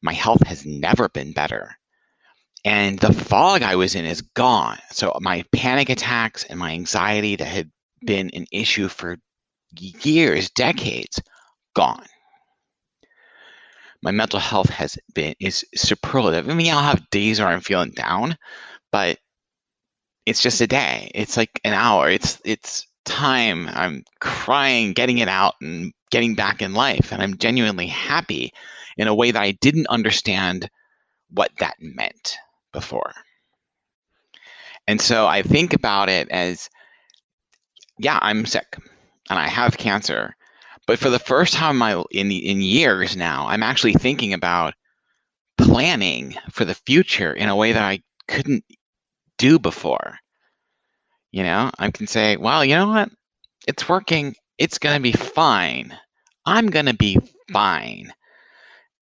My 0.00 0.12
health 0.12 0.46
has 0.46 0.64
never 0.64 1.08
been 1.10 1.32
better. 1.32 1.76
And 2.64 2.98
the 2.98 3.12
fog 3.12 3.62
I 3.62 3.74
was 3.76 3.94
in 3.94 4.04
is 4.04 4.22
gone. 4.22 4.78
So 4.90 5.16
my 5.20 5.44
panic 5.52 5.88
attacks 5.90 6.44
and 6.44 6.58
my 6.58 6.72
anxiety 6.72 7.36
that 7.36 7.44
had 7.44 7.70
been 8.04 8.30
an 8.30 8.46
issue 8.52 8.88
for 8.88 9.18
years, 9.76 10.50
decades, 10.50 11.20
gone. 11.74 12.06
My 14.02 14.10
mental 14.10 14.40
health 14.40 14.68
has 14.70 14.96
been 15.14 15.34
is 15.40 15.64
superlative. 15.74 16.48
I 16.48 16.54
mean, 16.54 16.72
I'll 16.72 16.82
have 16.82 17.10
days 17.10 17.40
where 17.40 17.48
I'm 17.48 17.60
feeling 17.60 17.90
down, 17.90 18.36
but 18.90 19.18
it's 20.26 20.42
just 20.42 20.60
a 20.60 20.66
day. 20.66 21.10
It's 21.14 21.36
like 21.36 21.60
an 21.64 21.72
hour. 21.72 22.08
It's 22.10 22.40
it's 22.44 22.86
time. 23.04 23.68
I'm 23.68 24.04
crying, 24.20 24.92
getting 24.92 25.18
it 25.18 25.28
out, 25.28 25.54
and 25.60 25.92
getting 26.10 26.34
back 26.34 26.62
in 26.62 26.74
life. 26.74 27.12
And 27.12 27.22
I'm 27.22 27.38
genuinely 27.38 27.86
happy 27.86 28.52
in 28.96 29.08
a 29.08 29.14
way 29.14 29.30
that 29.30 29.42
I 29.42 29.52
didn't 29.52 29.86
understand 29.88 30.68
what 31.30 31.50
that 31.58 31.76
meant 31.80 32.36
before. 32.72 33.12
And 34.86 35.00
so 35.00 35.26
I 35.26 35.42
think 35.42 35.74
about 35.74 36.08
it 36.08 36.28
as 36.30 36.68
yeah, 37.98 38.18
I'm 38.20 38.46
sick 38.46 38.76
and 39.30 39.38
I 39.38 39.46
have 39.48 39.78
cancer. 39.78 40.34
But 40.86 40.98
for 40.98 41.10
the 41.10 41.18
first 41.18 41.54
time 41.54 41.76
in, 41.76 41.78
my, 41.78 42.02
in, 42.10 42.32
in 42.32 42.60
years 42.60 43.16
now, 43.16 43.46
I'm 43.46 43.62
actually 43.62 43.94
thinking 43.94 44.32
about 44.32 44.74
planning 45.56 46.34
for 46.50 46.64
the 46.64 46.74
future 46.74 47.32
in 47.32 47.48
a 47.48 47.56
way 47.56 47.72
that 47.72 47.82
I 47.82 48.00
couldn't 48.26 48.64
do 49.38 49.58
before. 49.58 50.18
You 51.30 51.44
know, 51.44 51.70
I 51.78 51.90
can 51.90 52.06
say, 52.06 52.36
well, 52.36 52.64
you 52.64 52.74
know 52.74 52.88
what? 52.88 53.10
It's 53.68 53.88
working. 53.88 54.34
It's 54.58 54.78
going 54.78 54.96
to 54.96 55.02
be 55.02 55.12
fine. 55.12 55.96
I'm 56.44 56.68
going 56.68 56.86
to 56.86 56.94
be 56.94 57.18
fine. 57.52 58.12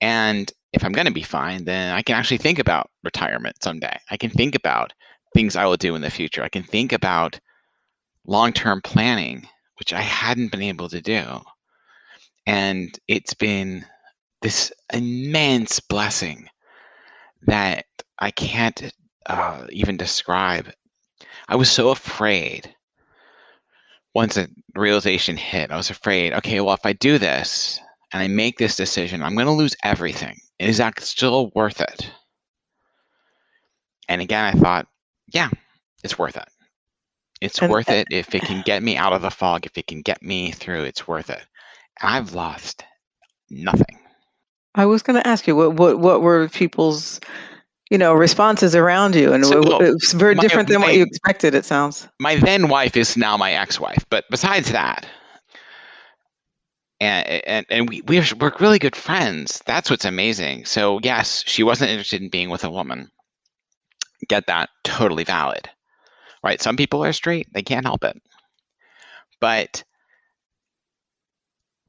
And 0.01 0.53
if 0.73 0.85
I'm 0.85 0.93
going 0.93 1.07
to 1.07 1.13
be 1.13 1.23
fine, 1.23 1.65
then 1.65 1.95
I 1.95 2.03
can 2.03 2.17
actually 2.17 2.39
think 2.39 2.59
about 2.59 2.91
retirement 3.03 3.63
someday. 3.63 3.97
I 4.11 4.17
can 4.17 4.31
think 4.31 4.55
about 4.55 4.93
things 5.35 5.57
I 5.57 5.67
will 5.67 5.77
do 5.77 5.95
in 5.95 6.03
the 6.03 6.11
future. 6.11 6.43
I 6.43 6.49
can 6.49 6.63
think 6.63 6.93
about 6.93 7.39
long 8.27 8.53
term 8.53 8.81
planning, 8.83 9.49
which 9.79 9.93
I 9.93 10.01
hadn't 10.01 10.53
been 10.53 10.63
able 10.63 10.89
to 10.89 11.01
do. 11.01 11.41
And 12.47 12.97
it's 13.09 13.35
been 13.35 13.85
this 14.43 14.73
immense 14.93 15.81
blessing 15.81 16.49
that 17.43 17.87
I 18.19 18.31
can't 18.31 18.93
uh, 19.27 19.67
even 19.71 19.97
describe. 19.97 20.71
I 21.49 21.57
was 21.57 21.71
so 21.71 21.91
afraid 21.91 22.75
once 24.15 24.35
the 24.35 24.49
realization 24.75 25.37
hit. 25.37 25.71
I 25.71 25.77
was 25.77 25.91
afraid, 25.91 26.33
okay, 26.35 26.61
well, 26.61 26.75
if 26.75 26.85
I 26.87 26.93
do 26.93 27.19
this 27.19 27.81
and 28.13 28.23
I 28.23 28.29
make 28.29 28.59
this 28.59 28.77
decision, 28.77 29.23
I'm 29.23 29.35
going 29.35 29.47
to 29.47 29.53
lose 29.53 29.77
everything. 29.85 30.37
Is 30.61 30.77
that 30.79 31.01
still 31.01 31.51
worth 31.55 31.81
it? 31.81 32.11
And 34.09 34.21
again, 34.21 34.45
I 34.45 34.53
thought, 34.59 34.87
yeah, 35.33 35.49
it's 36.05 36.19
worth 36.19 36.37
it. 36.37 36.49
It's 37.41 37.59
And- 37.61 37.71
worth 37.71 37.89
uh, 37.89 37.95
it 37.95 38.09
if 38.11 38.35
it 38.35 38.43
can 38.43 38.63
get 38.67 38.83
me 38.83 38.97
out 38.97 39.13
of 39.13 39.23
the 39.23 39.31
fog, 39.31 39.67
if 39.67 39.77
it 39.79 39.87
can 39.87 40.03
get 40.03 40.23
me 40.23 40.51
through, 40.53 40.85
it's 40.85 41.09
worth 41.09 41.31
it. 41.31 41.43
And 42.01 42.11
I've 42.15 42.35
lost 42.35 42.85
nothing. 43.51 43.99
I 44.75 44.87
was 44.87 45.03
going 45.03 45.21
to 45.21 45.27
ask 45.27 45.47
you 45.49 45.57
what 45.57 45.75
what 45.75 45.99
what 45.99 46.21
were 46.23 46.49
people's 46.49 47.19
you 47.91 47.99
know 47.99 48.13
responses 48.15 48.77
around 48.77 49.17
you, 49.17 49.33
and 49.33 49.45
So, 49.45 49.61
it- 49.81 49.89
it's 49.95 50.13
very 50.13 50.35
my- 50.37 50.43
different 50.43 50.69
than 50.69 50.81
my- 50.81 50.87
what 50.89 50.95
you 50.95 51.03
expected. 51.03 51.55
It 51.55 51.65
sounds. 51.65 52.07
My 52.21 52.37
then 52.37 52.69
wife 52.69 52.97
is 52.97 53.17
now 53.17 53.37
my 53.37 53.53
ex-wife, 53.53 54.05
but 54.11 54.25
besides 54.31 54.71
that, 54.73 55.07
and 57.01 57.27
and, 57.47 57.67
and 57.71 57.89
we 57.89 58.03
we're, 58.03 58.25
we're 58.39 58.53
really 58.61 58.79
good 58.79 58.97
friends. 58.97 59.63
That's 59.67 59.91
what's 59.91 60.05
amazing. 60.05 60.65
So 60.67 61.01
yes, 61.03 61.43
she 61.47 61.63
wasn't 61.63 61.91
interested 61.91 62.23
in 62.23 62.29
being 62.29 62.51
with 62.51 62.65
a 62.65 62.71
woman. 62.71 63.11
Get 64.29 64.47
that? 64.47 64.71
Totally 64.85 65.25
valid, 65.25 65.69
right? 66.45 66.61
Some 66.61 66.77
people 66.77 67.05
are 67.05 67.13
straight; 67.13 67.49
they 67.53 67.63
can't 67.63 67.87
help 67.87 68.05
it. 68.05 68.21
But 69.41 69.85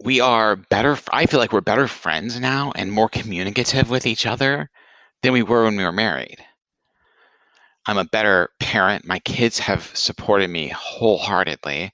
we 0.03 0.19
are 0.19 0.55
better. 0.55 0.97
I 1.11 1.25
feel 1.25 1.39
like 1.39 1.53
we're 1.53 1.61
better 1.61 1.87
friends 1.87 2.39
now 2.39 2.71
and 2.75 2.91
more 2.91 3.09
communicative 3.09 3.89
with 3.89 4.05
each 4.05 4.25
other 4.25 4.69
than 5.21 5.33
we 5.33 5.43
were 5.43 5.65
when 5.65 5.77
we 5.77 5.83
were 5.83 5.91
married. 5.91 6.43
I'm 7.85 7.97
a 7.97 8.05
better 8.05 8.49
parent. 8.59 9.05
My 9.05 9.19
kids 9.19 9.59
have 9.59 9.91
supported 9.95 10.49
me 10.49 10.69
wholeheartedly 10.69 11.91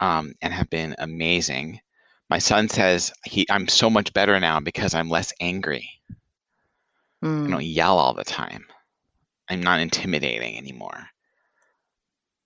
um, 0.00 0.34
and 0.42 0.52
have 0.52 0.70
been 0.70 0.94
amazing. 0.98 1.80
My 2.30 2.38
son 2.38 2.68
says 2.68 3.12
he 3.24 3.46
I'm 3.50 3.68
so 3.68 3.90
much 3.90 4.12
better 4.12 4.38
now 4.40 4.60
because 4.60 4.94
I'm 4.94 5.08
less 5.08 5.32
angry. 5.40 5.88
Mm. 7.22 7.46
I 7.46 7.50
don't 7.50 7.64
yell 7.64 7.98
all 7.98 8.14
the 8.14 8.24
time. 8.24 8.66
I'm 9.48 9.62
not 9.62 9.80
intimidating 9.80 10.56
anymore. 10.56 11.08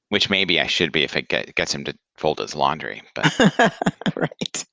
Which 0.08 0.30
maybe 0.30 0.60
I 0.60 0.66
should 0.66 0.90
be 0.92 1.04
if 1.04 1.16
it 1.16 1.28
get, 1.28 1.54
gets 1.54 1.74
him 1.74 1.84
to 1.84 1.94
fold 2.16 2.38
his 2.38 2.54
laundry. 2.54 3.02
But 3.14 3.32
right. 4.16 4.64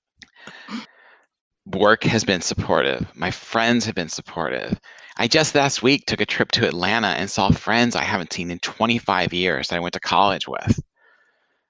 Work 1.66 2.04
has 2.04 2.24
been 2.24 2.42
supportive. 2.42 3.06
My 3.16 3.32
friends 3.32 3.86
have 3.86 3.96
been 3.96 4.10
supportive. 4.10 4.80
I 5.18 5.28
just 5.28 5.56
last 5.56 5.82
week 5.82 6.06
took 6.06 6.22
a 6.22 6.26
trip 6.26 6.52
to 6.52 6.68
Atlanta 6.68 7.08
and 7.08 7.30
saw 7.30 7.50
friends 7.50 7.96
I 7.96 8.04
haven't 8.04 8.34
seen 8.34 8.52
in 8.52 8.60
25 8.60 9.34
years 9.34 9.70
that 9.70 9.78
I 9.78 9.80
went 9.80 9.94
to 9.94 10.00
college 10.00 10.48
with, 10.48 10.80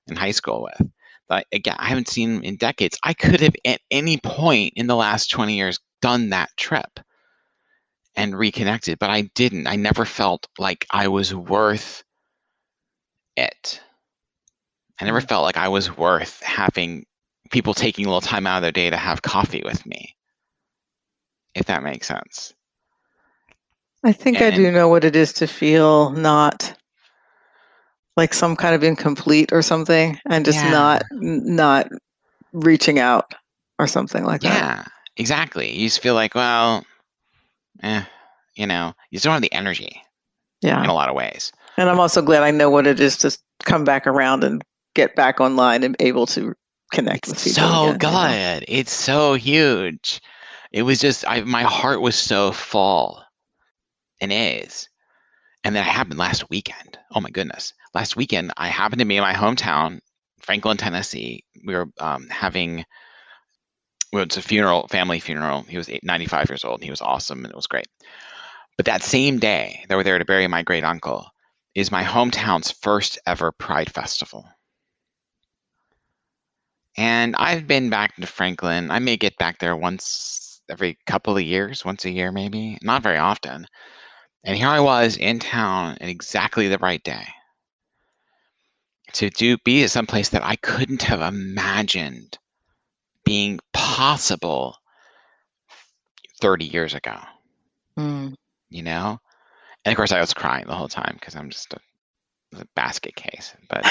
in 0.08 0.16
high 0.16 0.32
school 0.32 0.64
with. 0.64 0.90
Again, 1.30 1.76
I 1.80 1.88
haven't 1.88 2.08
seen 2.08 2.44
in 2.44 2.58
decades. 2.58 2.98
I 3.04 3.14
could 3.14 3.42
have 3.42 3.56
at 3.66 3.82
any 3.90 4.18
point 4.18 4.74
in 4.76 4.88
the 4.88 4.96
last 4.96 5.32
20 5.32 5.56
years 5.56 5.80
done 6.02 6.30
that 6.30 6.50
trip 6.58 7.00
and 8.16 8.38
reconnected, 8.38 9.00
but 9.00 9.10
I 9.10 9.22
didn't. 9.34 9.68
I 9.68 9.76
never 9.76 10.06
felt 10.06 10.48
like 10.58 10.86
I 10.92 11.08
was 11.08 11.34
worth 11.34 12.04
it. 13.36 13.82
I 15.00 15.06
never 15.06 15.22
mm. 15.22 15.28
felt 15.28 15.44
like 15.44 15.58
I 15.58 15.68
was 15.68 15.96
worth 15.96 16.42
having 16.42 17.06
people 17.52 17.74
taking 17.74 18.06
a 18.06 18.10
little 18.10 18.22
time 18.22 18.48
out 18.48 18.58
of 18.58 18.62
their 18.62 18.72
day 18.72 18.90
to 18.90 18.98
have 18.98 19.22
coffee 19.22 19.62
with 19.64 19.86
me. 19.86 20.16
If 21.54 21.66
that 21.66 21.84
makes 21.84 22.08
sense. 22.08 22.54
I 24.04 24.12
think 24.12 24.40
and, 24.40 24.54
I 24.54 24.56
do 24.56 24.72
know 24.72 24.88
what 24.88 25.04
it 25.04 25.16
is 25.16 25.34
to 25.34 25.48
feel 25.48 26.12
not 26.12 26.76
like 28.16 28.34
some 28.34 28.56
kind 28.56 28.76
of 28.76 28.84
incomplete 28.84 29.52
or 29.52 29.62
something 29.62 30.18
and 30.30 30.46
just 30.46 30.60
yeah. 30.60 30.72
not 30.72 31.04
not 31.12 31.90
reaching 32.54 33.00
out 33.00 33.34
or 33.80 33.88
something 33.88 34.24
like 34.24 34.44
yeah, 34.44 34.50
that. 34.50 34.62
Yeah, 34.62 34.92
exactly. 35.18 35.72
You 35.72 35.88
just 35.88 36.02
feel 36.02 36.14
like, 36.14 36.34
well, 36.36 36.86
eh, 37.84 38.04
you 38.56 38.66
know, 38.66 38.94
you 39.10 39.18
just 39.18 39.26
don't 39.26 39.34
have 39.34 39.42
the 39.42 39.54
energy. 39.54 40.02
Yeah. 40.62 40.82
In 40.84 40.90
a 40.90 40.94
lot 40.94 41.10
of 41.10 41.16
ways. 41.16 41.52
And 41.78 41.90
I'm 41.90 42.00
also 42.00 42.22
glad 42.22 42.42
I 42.42 42.50
know 42.50 42.70
what 42.70 42.88
it 42.88 43.00
is 43.00 43.18
to 43.18 43.38
come 43.64 43.84
back 43.84 44.08
around 44.08 44.44
and 44.44 44.64
get 44.96 45.16
back 45.16 45.40
online 45.40 45.84
and 45.84 45.96
able 46.00 46.26
to 46.28 46.56
connect 46.92 47.28
it's 47.28 47.46
with 47.46 47.56
people. 47.56 47.70
So 47.70 47.84
again, 47.90 47.98
good. 47.98 48.08
You 48.08 48.76
know? 48.76 48.80
It's 48.80 48.94
so 48.94 49.34
huge. 49.34 50.22
It 50.72 50.84
was 50.84 51.00
just 51.00 51.28
I 51.28 51.42
my 51.42 51.64
heart 51.64 52.02
was 52.02 52.16
so 52.16 52.52
full. 52.52 53.22
And 54.22 54.32
is. 54.32 54.88
And 55.64 55.76
then 55.76 55.86
it 55.86 55.90
happened 55.90 56.18
last 56.18 56.50
weekend. 56.50 56.98
Oh 57.14 57.20
my 57.20 57.30
goodness. 57.30 57.74
Last 57.96 58.18
weekend 58.18 58.52
I 58.58 58.68
happened 58.68 59.00
to 59.00 59.06
be 59.06 59.16
in 59.16 59.24
my 59.24 59.34
hometown, 59.34 60.00
Franklin, 60.42 60.76
Tennessee. 60.76 61.46
We 61.66 61.74
were 61.74 61.88
um, 62.02 62.28
having 62.30 62.84
well, 64.12 64.24
it's 64.24 64.36
a 64.36 64.42
funeral, 64.42 64.88
family 64.90 65.22
funeral. 65.22 65.64
He 65.64 65.78
was 65.78 65.90
95 66.04 66.50
years 66.50 66.66
old. 66.66 66.80
And 66.80 66.84
he 66.84 66.90
was 66.90 67.02
awesome 67.02 67.40
and 67.44 67.52
it 67.52 67.56
was 67.56 67.68
great. 67.68 67.88
But 68.76 68.86
that 68.86 69.02
same 69.02 69.40
day, 69.40 69.86
they 69.88 69.96
were 69.96 70.04
there 70.04 70.20
to 70.20 70.26
bury 70.26 70.46
my 70.48 70.62
great 70.62 70.84
uncle, 70.84 71.26
is 71.74 71.90
my 71.90 72.04
hometown's 72.04 72.72
first 72.72 73.18
ever 73.26 73.54
Pride 73.54 73.94
Festival. 73.94 74.46
And 76.98 77.36
I've 77.38 77.66
been 77.66 77.90
back 77.90 78.16
to 78.18 78.28
Franklin. 78.28 78.92
I 78.92 79.00
may 79.00 79.16
get 79.16 79.38
back 79.38 79.60
there 79.60 79.76
once 79.76 80.62
every 80.70 80.98
couple 81.08 81.38
of 81.38 81.44
years, 81.44 81.86
once 81.86 82.04
a 82.04 82.12
year 82.12 82.34
maybe, 82.34 82.78
not 82.82 83.04
very 83.04 83.18
often. 83.18 83.68
And 84.44 84.58
here 84.58 84.68
I 84.68 84.82
was 84.82 85.16
in 85.16 85.40
town 85.40 85.98
at 86.02 86.10
exactly 86.10 86.68
the 86.68 86.78
right 86.78 87.04
day 87.04 87.26
to 89.14 89.30
do 89.30 89.58
be 89.60 89.84
at 89.84 89.92
some 89.92 90.06
place 90.06 90.30
that 90.30 90.44
I 90.44 90.56
couldn't 90.56 91.04
have 91.04 91.22
imagined 91.22 92.38
being 93.24 93.60
possible 93.74 94.78
30 96.42 96.66
years 96.66 96.94
ago. 96.94 97.18
Mm. 97.98 98.36
You 98.70 98.84
know? 98.84 99.20
And 99.84 99.92
of 99.92 99.96
course 99.98 100.12
I 100.12 100.20
was 100.20 100.34
crying 100.34 100.66
the 100.68 100.76
whole 100.76 100.88
time 100.88 101.16
because 101.20 101.36
I'm 101.36 101.50
just 101.50 101.74
a, 101.74 101.80
a, 102.60 102.66
basket 102.76 103.16
case. 103.16 103.54
But 103.70 103.84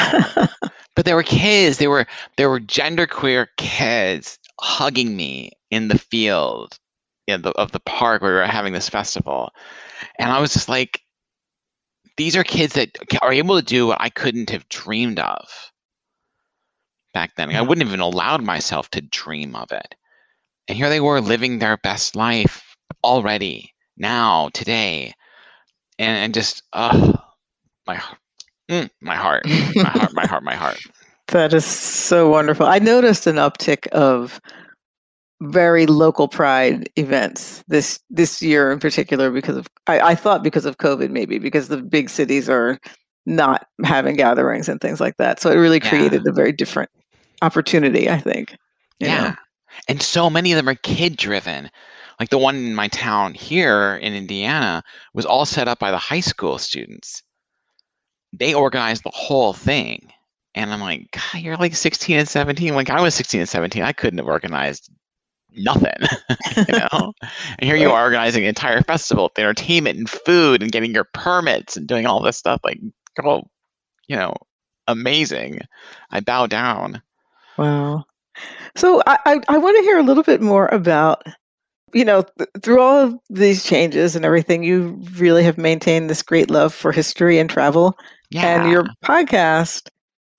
but 0.95 1.05
there 1.05 1.17
were 1.17 1.23
kids, 1.23 1.79
there 1.79 1.91
were 1.91 2.07
there 2.37 2.51
were 2.51 2.61
genderqueer 2.61 3.47
kids 3.57 4.39
hugging 4.61 5.17
me 5.17 5.53
in 5.71 5.89
the 5.89 5.99
field 5.99 6.79
in 7.27 7.43
the, 7.43 7.51
of 7.53 7.73
the 7.73 7.81
park 7.81 8.23
where 8.23 8.33
we 8.33 8.39
were 8.39 8.47
having 8.47 8.73
this 8.73 8.89
festival. 8.89 9.51
And 10.19 10.31
I 10.31 10.41
was 10.41 10.53
just 10.53 10.69
like, 10.69 11.01
these 12.17 12.37
are 12.37 12.45
kids 12.45 12.75
that 12.75 12.97
are 13.23 13.33
able 13.33 13.57
to 13.57 13.65
do 13.65 13.87
what 13.87 14.01
I 14.01 14.09
couldn't 14.09 14.51
have 14.51 14.69
dreamed 14.69 15.19
of 15.19 15.49
back 17.13 17.35
then. 17.37 17.55
I 17.55 17.63
wouldn't 17.63 17.87
have 17.87 17.91
even 17.91 18.01
allowed 18.01 18.43
myself 18.43 18.91
to 18.91 19.01
dream 19.01 19.57
of 19.57 19.73
it. 19.73 19.95
And 20.69 20.77
here 20.77 20.89
they 20.89 21.01
were 21.01 21.21
living 21.21 21.59
their 21.59 21.77
best 21.79 22.17
life 22.17 22.77
already, 23.03 23.73
now, 23.97 24.51
today. 24.53 25.15
And, 25.99 26.17
and 26.19 26.35
just, 26.35 26.63
uh, 26.73 27.13
my, 27.87 28.01
mm, 28.71 28.91
my 29.01 29.17
heart, 29.17 29.47
my 29.47 29.85
heart, 29.85 30.13
my 30.13 30.27
heart, 30.27 30.43
my 30.43 30.55
heart. 30.55 30.81
That 31.29 31.55
is 31.55 31.65
so 31.65 32.29
wonderful. 32.29 32.67
I 32.67 32.79
noticed 32.79 33.27
an 33.27 33.37
uptick 33.37 33.87
of 33.89 34.43
very 35.51 35.87
local 35.87 36.29
pride 36.29 36.89
events 36.97 37.65
this 37.69 38.01
this 38.11 38.41
year 38.41 38.71
in 38.71 38.79
particular 38.79 39.31
because 39.31 39.57
of 39.57 39.69
I, 39.87 40.01
I 40.01 40.15
thought 40.15 40.43
because 40.43 40.65
of 40.65 40.79
COVID 40.79 41.11
maybe 41.11 41.39
because 41.39 41.69
the 41.69 41.79
big 41.79 42.09
cities 42.11 42.49
are 42.49 42.79
not 43.27 43.67
having 43.85 44.17
gatherings 44.17 44.69
and 44.69 44.81
things 44.81 45.01
like 45.01 45.17
that. 45.17 45.41
So 45.41 45.51
it 45.51 45.57
really 45.57 45.81
created 45.81 46.23
yeah. 46.25 46.31
a 46.31 46.33
very 46.33 46.53
different 46.53 46.91
opportunity, 47.43 48.11
I 48.11 48.19
think. 48.19 48.57
Yeah. 48.99 49.29
Know? 49.29 49.35
And 49.89 50.03
so 50.03 50.31
many 50.31 50.53
of 50.53 50.57
them 50.57 50.69
are 50.69 50.75
kid 50.77 51.17
driven. 51.17 51.71
Like 52.21 52.29
the 52.29 52.39
one 52.39 52.57
in 52.57 52.75
my 52.75 52.89
town 52.89 53.35
here 53.35 53.97
in 53.97 54.15
Indiana 54.15 54.83
was 55.15 55.27
all 55.27 55.47
set 55.47 55.69
up 55.69 55.79
by 55.79 55.91
the 55.91 55.99
high 55.99 56.21
school 56.21 56.59
students. 56.59 57.23
They 58.33 58.55
organized 58.55 59.05
the 59.05 59.11
whole 59.11 59.53
thing. 59.53 60.13
And 60.55 60.73
I'm 60.73 60.81
like, 60.81 61.09
God, 61.11 61.43
you're 61.43 61.57
like 61.57 61.75
16 61.75 62.17
and 62.17 62.29
17. 62.29 62.75
Like 62.75 62.91
I 62.91 63.01
was 63.01 63.15
16 63.15 63.41
and 63.41 63.49
17. 63.49 63.83
I 63.83 63.93
couldn't 63.93 64.19
have 64.19 64.29
organized 64.29 64.91
nothing, 65.57 65.93
you 66.57 66.79
know? 66.79 67.13
and 67.59 67.69
here 67.69 67.77
you 67.77 67.91
are 67.91 68.03
organizing 68.03 68.43
an 68.43 68.49
entire 68.49 68.83
festival 68.83 69.25
with 69.25 69.39
entertainment 69.39 69.99
and 69.99 70.11
food 70.11 70.63
and 70.63 70.73
getting 70.73 70.93
your 70.93 71.05
permits 71.05 71.77
and 71.77 71.87
doing 71.87 72.07
all 72.07 72.23
this 72.23 72.37
stuff. 72.37 72.61
Like, 72.65 72.81
girl, 73.17 73.51
you 74.09 74.17
know, 74.17 74.35
amazing. 74.87 75.61
I 76.11 76.21
bow 76.21 76.47
down. 76.47 77.03
Wow. 77.57 78.05
So 78.77 79.03
I, 79.07 79.19
I, 79.25 79.41
I 79.49 79.59
want 79.59 79.77
to 79.77 79.83
hear 79.83 79.99
a 79.99 80.03
little 80.03 80.23
bit 80.23 80.41
more 80.41 80.67
about, 80.69 81.23
you 81.93 82.05
know, 82.05 82.23
th- 82.39 82.51
through 82.63 82.81
all 82.81 82.97
of 82.97 83.15
these 83.31 83.65
changes 83.65 84.17
and 84.17 84.25
everything, 84.25 84.65
you 84.65 85.01
really 85.17 85.45
have 85.45 85.59
maintained 85.59 86.11
this 86.11 86.23
great 86.23 86.51
love 86.51 86.75
for 86.75 86.91
history 86.91 87.39
and 87.39 87.49
travel. 87.49 87.97
Yeah. 88.31 88.63
And 88.63 88.71
your 88.71 88.87
podcast 89.05 89.89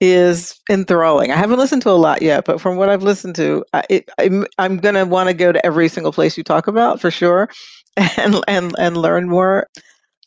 is 0.02 0.60
enthralling. 0.70 1.32
I 1.32 1.38
haven't 1.38 1.60
listened 1.60 1.82
to 1.84 1.90
a 1.90 1.92
lot 1.92 2.22
yet, 2.22 2.46
but 2.46 2.60
from 2.60 2.78
what 2.78 2.90
I've 2.90 3.04
listened 3.04 3.36
to, 3.36 3.64
I, 3.74 3.84
it, 3.90 4.10
I'm, 4.18 4.46
I'm 4.58 4.78
going 4.78 4.96
to 4.96 5.06
want 5.06 5.30
to 5.30 5.34
go 5.34 5.52
to 5.52 5.66
every 5.66 5.88
single 5.88 6.12
place 6.12 6.38
you 6.38 6.44
talk 6.44 6.68
about 6.68 7.00
for 7.00 7.10
sure 7.12 7.50
and, 8.18 8.44
and, 8.48 8.76
and 8.78 8.98
learn 8.98 9.30
more. 9.30 9.68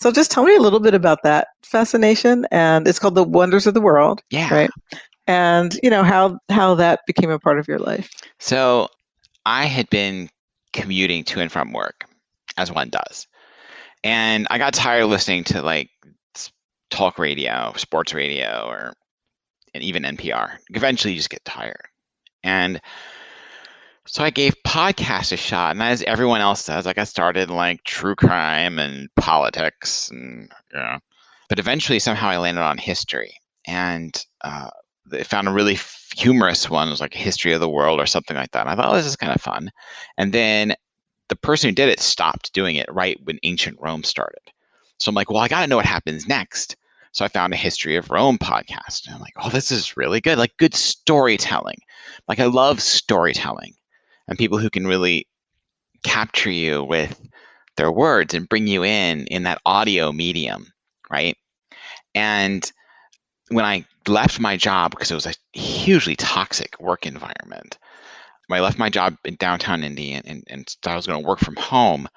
So 0.01 0.11
just 0.13 0.31
tell 0.31 0.45
me 0.45 0.55
a 0.57 0.61
little 0.61 0.81
bit 0.81 0.95
about 0.95 1.23
that 1.25 1.49
fascination. 1.63 2.47
And 2.51 2.87
it's 2.87 2.99
called 2.99 3.15
The 3.15 3.25
Wonders 3.25 3.67
of 3.67 3.75
the 3.75 3.81
World. 3.81 4.23
Yeah. 4.31 4.53
Right. 4.53 4.71
And, 5.27 5.79
you 5.83 5.91
know, 5.91 6.03
how, 6.03 6.39
how 6.51 6.75
that 6.77 7.01
became 7.07 7.31
a 7.31 7.39
part 7.39 7.59
of 7.59 7.69
your 7.69 7.79
life. 7.79 8.11
So 8.39 8.89
I 9.45 9.67
had 9.67 9.91
been 9.91 10.31
commuting 10.73 11.25
to 11.25 11.41
and 11.41 11.53
from 11.53 11.73
work 11.73 12.05
as 12.57 12.73
one 12.73 12.89
does. 12.89 13.27
And 14.05 14.47
I 14.51 14.59
got 14.59 14.73
tired 14.73 15.03
of 15.03 15.11
listening 15.11 15.45
to 15.45 15.63
like 15.63 15.91
talk 16.91 17.19
radio, 17.19 17.73
sports 17.77 18.15
radio, 18.15 18.65
or 18.67 18.95
and 19.75 19.83
even 19.83 20.03
NPR. 20.03 20.59
Eventually, 20.71 21.13
you 21.13 21.19
just 21.19 21.31
get 21.31 21.45
tired. 21.45 21.89
And 22.43 22.81
so 24.07 24.25
I 24.25 24.31
gave 24.31 24.55
podcasts 24.67 25.33
a 25.33 25.37
shot, 25.37 25.73
and 25.73 25.83
as 25.83 26.03
everyone 26.03 26.41
else 26.41 26.65
does, 26.67 26.87
like 26.87 26.99
I 26.99 27.05
started 27.05 27.51
like 27.51 27.85
true 27.85 28.15
crime 28.15 28.79
and 28.79 29.09
politics, 29.17 30.09
and 30.11 30.51
yeah. 30.73 30.99
But 31.49 31.59
eventually, 31.59 31.99
somehow, 31.99 32.29
I 32.29 32.39
landed 32.39 32.63
on 32.63 32.79
history, 32.79 33.35
and 33.67 34.15
uh, 34.43 34.71
they 35.07 35.25
found 35.25 35.49
a 35.49 35.53
really 35.53 35.79
humorous 36.17 36.69
one. 36.71 36.89
It 36.89 36.91
was 36.91 37.01
like 37.01 37.15
history 37.15 37.53
of 37.53 37.61
the 37.61 37.69
world 37.69 38.01
or 38.01 38.07
something 38.07 38.37
like 38.37 38.51
that. 38.53 38.63
And 38.63 38.71
I 38.71 38.77
thought, 38.77 38.93
oh, 38.93 38.97
this 38.97 39.07
is 39.07 39.17
kind 39.17 39.35
of 39.35 39.41
fun. 39.41 39.71
And 40.17 40.33
then 40.33 40.75
the 41.29 41.37
person 41.37 41.69
who 41.69 41.75
did 41.75 41.89
it 41.89 42.01
stopped 42.01 42.53
doing 42.53 42.77
it 42.77 42.93
right 42.93 43.19
when 43.25 43.39
ancient 43.43 43.79
Rome 43.81 44.05
started. 44.05 44.41
So 44.99 45.11
I'm 45.11 45.15
like, 45.15 45.31
well, 45.31 45.43
I 45.43 45.49
got 45.49 45.61
to 45.61 45.67
know 45.67 45.77
what 45.77 45.85
happens 45.85 46.27
next 46.27 46.77
So 47.13 47.25
I 47.25 47.29
found 47.29 47.53
a 47.53 47.57
history 47.57 47.97
of 47.97 48.11
Rome 48.11 48.39
podcast. 48.39 49.07
And 49.07 49.15
I'm 49.15 49.21
like, 49.21 49.35
oh, 49.43 49.51
this 49.51 49.71
is 49.71 49.97
really 49.97 50.21
good. 50.21 50.39
Like 50.39 50.57
good 50.59 50.75
storytelling. 50.75 51.79
Like 52.29 52.41
I 52.41 52.47
love 52.47 52.81
storytelling 52.81 53.75
and 54.27 54.39
people 54.39 54.59
who 54.59 54.71
can 54.71 54.87
really 54.87 55.27
capture 56.05 56.51
you 56.51 56.85
with 56.85 57.21
their 57.77 57.91
words 57.91 58.35
and 58.35 58.49
bring 58.49 58.67
you 58.67 58.85
in 58.85 59.27
in 59.29 59.45
that 59.45 59.61
audio 59.65 60.13
medium, 60.13 60.73
right? 61.11 61.37
And 62.15 62.71
when 63.51 63.65
I 63.65 63.85
left 64.07 64.41
my 64.41 64.57
job 64.57 64.91
because 64.91 65.11
it 65.11 65.15
was 65.15 65.27
a 65.27 65.35
hugely 65.59 66.17
toxic 66.17 66.79
work 66.81 67.07
environment, 67.07 67.79
when 68.47 68.59
I 68.59 68.63
left 68.63 68.79
my 68.79 68.91
job 68.91 69.17
in 69.25 69.37
downtown 69.37 69.85
Indy 69.85 70.13
and, 70.13 70.27
and, 70.27 70.45
and 70.49 70.77
I 70.87 70.97
was 70.97 71.07
going 71.07 71.23
to 71.23 71.27
work 71.27 71.39
from 71.39 71.57
home, 71.57 72.09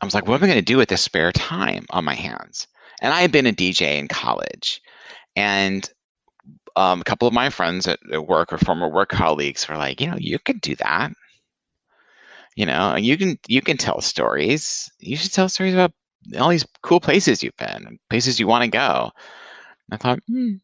I 0.00 0.04
was 0.04 0.14
like, 0.14 0.26
what 0.26 0.36
am 0.36 0.44
I 0.44 0.48
going 0.48 0.58
to 0.58 0.62
do 0.62 0.76
with 0.76 0.88
this 0.88 1.02
spare 1.02 1.32
time 1.32 1.86
on 1.90 2.04
my 2.04 2.14
hands? 2.14 2.66
And 3.00 3.12
I 3.12 3.20
had 3.20 3.32
been 3.32 3.46
a 3.46 3.52
DJ 3.52 3.98
in 3.98 4.08
college, 4.08 4.80
and 5.34 5.88
um, 6.76 7.00
a 7.00 7.04
couple 7.04 7.26
of 7.26 7.34
my 7.34 7.50
friends 7.50 7.86
at, 7.88 7.98
work 8.26 8.52
or 8.52 8.58
former 8.58 8.88
work 8.88 9.08
colleagues 9.08 9.68
were 9.68 9.76
like, 9.76 10.00
you 10.00 10.10
know, 10.10 10.16
you 10.18 10.38
could 10.38 10.60
do 10.60 10.76
that. 10.76 11.12
You 12.56 12.66
know, 12.66 12.96
you 12.96 13.16
can 13.16 13.38
you 13.48 13.62
can 13.62 13.76
tell 13.76 14.00
stories. 14.00 14.90
You 14.98 15.16
should 15.16 15.32
tell 15.32 15.48
stories 15.48 15.74
about 15.74 15.92
all 16.38 16.50
these 16.50 16.66
cool 16.82 17.00
places 17.00 17.42
you've 17.42 17.56
been, 17.56 17.98
places 18.10 18.38
you 18.38 18.46
want 18.46 18.64
to 18.64 18.70
go. 18.70 19.10
I 19.90 19.96
thought, 19.96 20.20
hmm, 20.26 20.54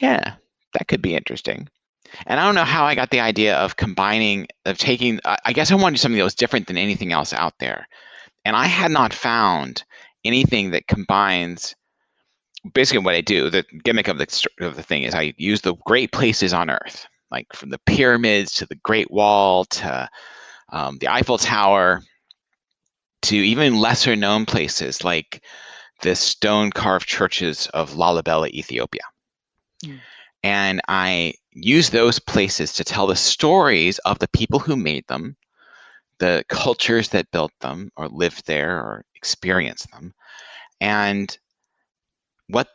yeah, 0.00 0.34
that 0.74 0.88
could 0.88 1.02
be 1.02 1.14
interesting. 1.14 1.68
And 2.26 2.40
I 2.40 2.44
don't 2.44 2.54
know 2.54 2.64
how 2.64 2.84
I 2.84 2.94
got 2.94 3.10
the 3.10 3.20
idea 3.20 3.56
of 3.56 3.76
combining, 3.76 4.46
of 4.64 4.78
taking, 4.78 5.20
I 5.24 5.52
guess 5.52 5.70
I 5.70 5.74
wanted 5.74 5.98
something 5.98 6.18
that 6.18 6.24
was 6.24 6.34
different 6.34 6.66
than 6.66 6.78
anything 6.78 7.12
else 7.12 7.32
out 7.32 7.54
there. 7.58 7.86
And 8.44 8.56
I 8.56 8.66
had 8.66 8.90
not 8.90 9.12
found 9.12 9.84
anything 10.28 10.70
that 10.70 10.86
combines 10.86 11.74
basically 12.74 13.04
what 13.04 13.14
I 13.14 13.20
do. 13.20 13.50
The 13.50 13.64
gimmick 13.84 14.08
of 14.08 14.18
the, 14.18 14.48
of 14.60 14.76
the 14.76 14.82
thing 14.82 15.02
is 15.02 15.14
I 15.14 15.34
use 15.36 15.62
the 15.62 15.74
great 15.86 16.12
places 16.12 16.52
on 16.52 16.70
earth, 16.70 17.06
like 17.30 17.46
from 17.52 17.70
the 17.70 17.80
pyramids 17.86 18.52
to 18.54 18.66
the 18.66 18.76
Great 18.76 19.10
Wall 19.10 19.64
to 19.64 20.08
um, 20.70 20.98
the 20.98 21.08
Eiffel 21.08 21.38
Tower 21.38 22.02
to 23.22 23.36
even 23.36 23.80
lesser 23.80 24.14
known 24.14 24.46
places 24.46 25.02
like 25.02 25.42
the 26.02 26.14
stone 26.14 26.70
carved 26.70 27.08
churches 27.08 27.66
of 27.74 27.94
Lalibela, 27.94 28.48
Ethiopia. 28.50 29.02
Mm. 29.84 29.98
And 30.44 30.80
I 30.88 31.34
use 31.52 31.90
those 31.90 32.18
places 32.20 32.72
to 32.74 32.84
tell 32.84 33.06
the 33.06 33.16
stories 33.16 33.98
of 34.00 34.20
the 34.20 34.28
people 34.28 34.60
who 34.60 34.76
made 34.76 35.06
them, 35.08 35.36
the 36.18 36.44
cultures 36.48 37.10
that 37.10 37.30
built 37.30 37.52
them 37.60 37.90
or 37.96 38.08
lived 38.08 38.46
there 38.46 38.76
or 38.76 39.04
experienced 39.14 39.90
them, 39.92 40.14
and 40.80 41.38
what 42.48 42.68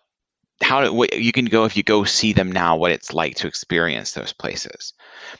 how 0.62 0.92
what 0.94 1.18
you 1.20 1.32
can 1.32 1.46
go 1.46 1.66
if 1.66 1.76
you 1.76 1.84
go 1.84 2.04
see 2.04 2.34
them 2.34 2.52
now 2.52 2.76
what 2.76 2.92
it's 2.92 3.14
like 3.14 3.36
to 3.36 3.48
experience 3.48 4.14
those 4.14 4.34
places. 4.34 4.94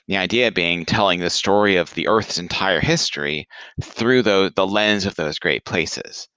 The 0.08 0.18
idea 0.18 0.52
being 0.52 0.86
telling 0.86 1.20
the 1.20 1.30
story 1.30 1.76
of 1.76 1.94
the 1.94 2.08
earth's 2.08 2.38
entire 2.38 2.80
history 2.80 3.48
through 3.82 4.24
the, 4.24 4.52
the 4.56 4.68
lens 4.68 5.06
of 5.06 5.16
those 5.16 5.40
great 5.40 5.66
places. 5.66 6.28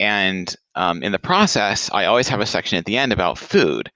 And 0.00 0.54
um, 0.76 1.02
in 1.02 1.12
the 1.12 1.18
process 1.18 1.90
i 1.92 2.04
always 2.04 2.28
have 2.28 2.40
a 2.40 2.46
section 2.46 2.78
at 2.78 2.84
the 2.84 2.98
end 2.98 3.12
about 3.12 3.38
food 3.38 3.90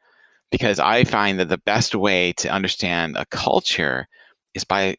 because 0.50 0.78
i 0.80 1.04
find 1.04 1.38
that 1.38 1.48
the 1.48 1.58
best 1.58 1.94
way 1.94 2.32
to 2.32 2.48
understand 2.48 3.16
a 3.16 3.26
culture 3.26 4.08
is 4.54 4.64
by 4.64 4.96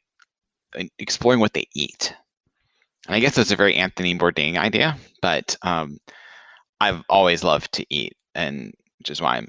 exploring 1.00 1.40
what 1.40 1.54
they 1.54 1.68
eat 1.76 2.14
and 3.08 3.16
i 3.16 3.20
guess 3.20 3.36
that's 3.36 3.52
a 3.52 3.56
very 3.56 3.76
anthony 3.76 4.18
bourdain 4.18 4.58
idea 4.58 4.98
but 5.22 5.56
um, 5.64 5.98
i've 6.80 7.02
always 7.10 7.44
loved 7.44 7.72
to 7.74 7.86
eat 7.90 8.14
and 8.36 8.74
which 9.00 9.10
is 9.10 9.22
why 9.22 9.38
I'm 9.38 9.48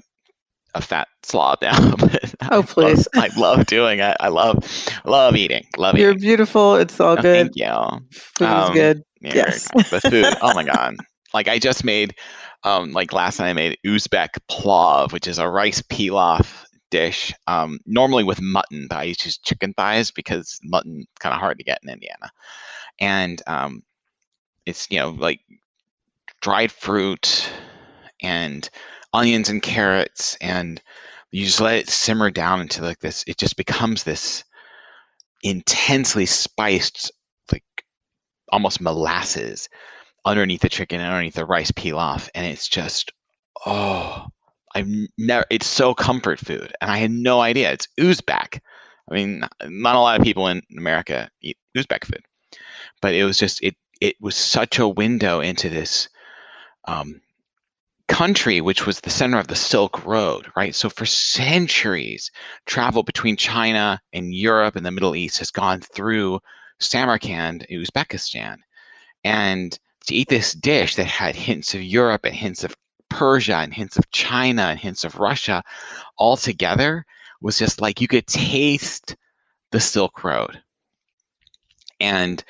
a 0.75 0.81
fat 0.81 1.07
slob 1.21 1.59
now. 1.61 1.77
oh 2.51 2.63
please! 2.63 3.07
I 3.15 3.27
love, 3.27 3.37
I 3.37 3.39
love 3.39 3.65
doing 3.67 3.99
it. 3.99 4.17
I 4.19 4.29
love 4.29 4.89
love 5.05 5.35
eating. 5.35 5.65
Love 5.77 5.95
You're 5.95 6.11
eating. 6.11 6.21
beautiful. 6.21 6.75
It's 6.75 6.99
all 6.99 7.13
oh, 7.13 7.21
good. 7.21 7.51
Thank 7.53 7.55
you. 7.55 8.07
Food 8.11 8.47
um, 8.47 8.63
is 8.63 8.69
good. 8.71 9.03
Yeah, 9.21 9.31
yes. 9.35 9.67
The 9.91 10.01
food. 10.01 10.25
oh 10.41 10.53
my 10.55 10.63
god! 10.73 10.95
Like 11.33 11.47
I 11.47 11.59
just 11.59 11.83
made, 11.83 12.15
um, 12.63 12.91
like 12.91 13.13
last 13.13 13.39
night 13.39 13.49
I 13.49 13.53
made 13.53 13.77
Uzbek 13.85 14.29
plov, 14.49 15.11
which 15.11 15.27
is 15.27 15.37
a 15.37 15.47
rice 15.47 15.81
pilaf 15.83 16.65
dish. 16.93 17.33
Um, 17.47 17.79
normally 17.87 18.23
with 18.23 18.39
mutton, 18.39 18.85
but 18.87 18.99
I 18.99 19.03
use 19.03 19.17
chicken 19.39 19.73
thighs 19.73 20.11
because 20.11 20.59
mutton 20.63 21.05
kind 21.19 21.33
of 21.33 21.39
hard 21.39 21.57
to 21.57 21.63
get 21.63 21.79
in 21.81 21.89
Indiana, 21.89 22.31
and 22.99 23.41
um, 23.47 23.81
it's 24.67 24.87
you 24.91 24.99
know 24.99 25.09
like 25.09 25.39
dried 26.39 26.71
fruit 26.71 27.49
and 28.21 28.69
onions 29.13 29.49
and 29.49 29.63
carrots 29.63 30.37
and 30.39 30.81
you 31.31 31.45
just 31.45 31.61
let 31.61 31.75
it 31.75 31.89
simmer 31.89 32.29
down 32.29 32.61
into 32.61 32.81
like 32.81 32.99
this 32.99 33.23
it 33.27 33.37
just 33.37 33.55
becomes 33.57 34.03
this 34.03 34.43
intensely 35.43 36.25
spiced 36.25 37.11
like 37.51 37.63
almost 38.51 38.81
molasses 38.81 39.69
underneath 40.25 40.61
the 40.61 40.69
chicken 40.69 40.99
and 40.99 41.09
underneath 41.09 41.35
the 41.35 41.45
rice 41.45 41.71
pilaf 41.71 42.29
and 42.35 42.45
it's 42.45 42.67
just 42.67 43.11
oh 43.65 44.25
i've 44.75 44.87
never 45.17 45.45
it's 45.49 45.67
so 45.67 45.93
comfort 45.93 46.39
food 46.39 46.73
and 46.81 46.91
i 46.91 46.97
had 46.97 47.11
no 47.11 47.41
idea 47.41 47.71
it's 47.71 47.87
uzbek 47.99 48.59
i 49.09 49.13
mean 49.13 49.45
not 49.65 49.95
a 49.95 49.99
lot 49.99 50.19
of 50.19 50.25
people 50.25 50.47
in 50.47 50.61
america 50.77 51.29
eat 51.41 51.57
uzbek 51.77 52.05
food 52.05 52.23
but 53.01 53.13
it 53.13 53.23
was 53.23 53.37
just 53.37 53.61
it 53.63 53.75
it 54.01 54.15
was 54.19 54.35
such 54.35 54.79
a 54.79 54.87
window 54.87 55.39
into 55.39 55.69
this 55.69 56.09
um, 56.85 57.21
country 58.07 58.61
which 58.61 58.85
was 58.85 58.99
the 58.99 59.09
center 59.09 59.39
of 59.39 59.47
the 59.47 59.55
Silk 59.55 60.05
Road, 60.05 60.51
right? 60.55 60.75
So 60.75 60.89
for 60.89 61.05
centuries, 61.05 62.31
travel 62.65 63.03
between 63.03 63.37
China 63.37 64.01
and 64.11 64.33
Europe 64.33 64.75
and 64.75 64.85
the 64.85 64.91
Middle 64.91 65.15
East 65.15 65.39
has 65.39 65.51
gone 65.51 65.79
through 65.79 66.39
Samarkand, 66.79 67.65
Uzbekistan. 67.71 68.57
And 69.23 69.77
to 70.05 70.15
eat 70.15 70.27
this 70.27 70.53
dish 70.53 70.95
that 70.95 71.05
had 71.05 71.35
hints 71.35 71.73
of 71.73 71.81
Europe 71.81 72.25
and 72.25 72.35
hints 72.35 72.63
of 72.63 72.75
Persia 73.13 73.57
and 73.57 73.71
hints 73.71 73.95
of 73.95 74.09
China 74.09 74.63
and 74.63 74.79
hints 74.79 75.03
of 75.03 75.19
Russia 75.19 75.63
all 76.17 76.35
together 76.35 77.05
was 77.41 77.59
just 77.59 77.79
like 77.79 78.01
you 78.01 78.07
could 78.07 78.25
taste 78.25 79.15
the 79.71 79.79
Silk 79.79 80.23
Road. 80.23 80.59
And 81.99 82.43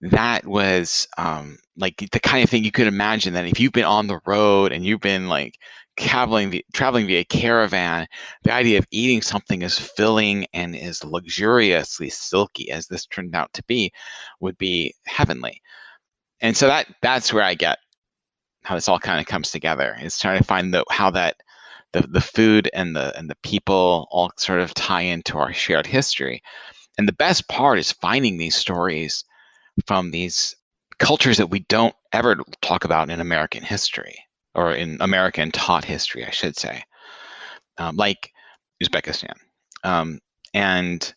that 0.00 0.46
was 0.46 1.06
um, 1.18 1.58
like 1.76 2.08
the 2.12 2.20
kind 2.20 2.42
of 2.42 2.48
thing 2.48 2.64
you 2.64 2.72
could 2.72 2.86
imagine 2.86 3.34
that 3.34 3.44
if 3.44 3.60
you've 3.60 3.72
been 3.72 3.84
on 3.84 4.06
the 4.06 4.20
road 4.24 4.72
and 4.72 4.86
you've 4.86 5.00
been 5.00 5.28
like 5.28 5.58
traveling 5.98 6.62
traveling 6.72 7.06
via 7.06 7.24
caravan, 7.24 8.06
the 8.42 8.52
idea 8.52 8.78
of 8.78 8.86
eating 8.90 9.20
something 9.20 9.62
as 9.62 9.78
filling 9.78 10.46
and 10.54 10.74
as 10.74 11.04
luxuriously 11.04 12.08
silky 12.08 12.70
as 12.70 12.86
this 12.86 13.04
turned 13.04 13.34
out 13.34 13.52
to 13.52 13.62
be 13.64 13.92
would 14.40 14.56
be 14.56 14.94
heavenly. 15.04 15.60
And 16.40 16.56
so 16.56 16.68
that 16.68 16.86
that's 17.02 17.34
where 17.34 17.44
I 17.44 17.54
get 17.54 17.78
how 18.66 18.74
this 18.74 18.88
all 18.88 18.98
kind 18.98 19.20
of 19.20 19.26
comes 19.26 19.52
together. 19.52 19.96
Is 20.02 20.18
trying 20.18 20.38
to 20.38 20.44
find 20.44 20.74
the 20.74 20.84
how 20.90 21.10
that 21.10 21.36
the 21.92 22.02
the 22.02 22.20
food 22.20 22.68
and 22.74 22.96
the 22.96 23.16
and 23.16 23.30
the 23.30 23.36
people 23.42 24.08
all 24.10 24.32
sort 24.36 24.60
of 24.60 24.74
tie 24.74 25.02
into 25.02 25.38
our 25.38 25.52
shared 25.52 25.86
history. 25.86 26.42
And 26.98 27.06
the 27.06 27.12
best 27.12 27.48
part 27.48 27.78
is 27.78 27.92
finding 27.92 28.38
these 28.38 28.56
stories 28.56 29.24
from 29.86 30.10
these 30.10 30.56
cultures 30.98 31.36
that 31.36 31.50
we 31.50 31.60
don't 31.60 31.94
ever 32.12 32.38
talk 32.60 32.84
about 32.84 33.10
in 33.10 33.20
American 33.20 33.62
history 33.62 34.18
or 34.54 34.72
in 34.72 34.96
American 35.00 35.52
taught 35.52 35.84
history, 35.84 36.24
I 36.24 36.30
should 36.30 36.56
say, 36.56 36.82
um, 37.78 37.96
like 37.96 38.32
Uzbekistan. 38.82 39.34
Um, 39.84 40.20
and 40.54 41.14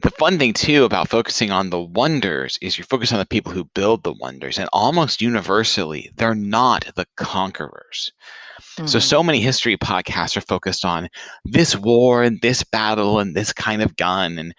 the 0.00 0.10
fun 0.10 0.38
thing 0.38 0.52
too 0.52 0.84
about 0.84 1.08
focusing 1.08 1.50
on 1.50 1.70
the 1.70 1.80
wonders 1.80 2.58
is 2.62 2.78
you're 2.78 2.84
focus 2.84 3.12
on 3.12 3.18
the 3.18 3.26
people 3.26 3.52
who 3.52 3.64
build 3.64 4.04
the 4.04 4.12
wonders, 4.12 4.58
and 4.58 4.68
almost 4.72 5.20
universally, 5.20 6.10
they're 6.16 6.34
not 6.34 6.86
the 6.94 7.06
conquerors. 7.16 8.12
Mm-hmm. 8.60 8.86
So, 8.86 8.98
so 8.98 9.22
many 9.22 9.40
history 9.40 9.76
podcasts 9.76 10.36
are 10.36 10.42
focused 10.42 10.84
on 10.84 11.08
this 11.44 11.76
war 11.76 12.22
and 12.22 12.40
this 12.40 12.62
battle 12.62 13.18
and 13.18 13.34
this 13.34 13.52
kind 13.52 13.82
of 13.82 13.96
gun. 13.96 14.38
And 14.38 14.54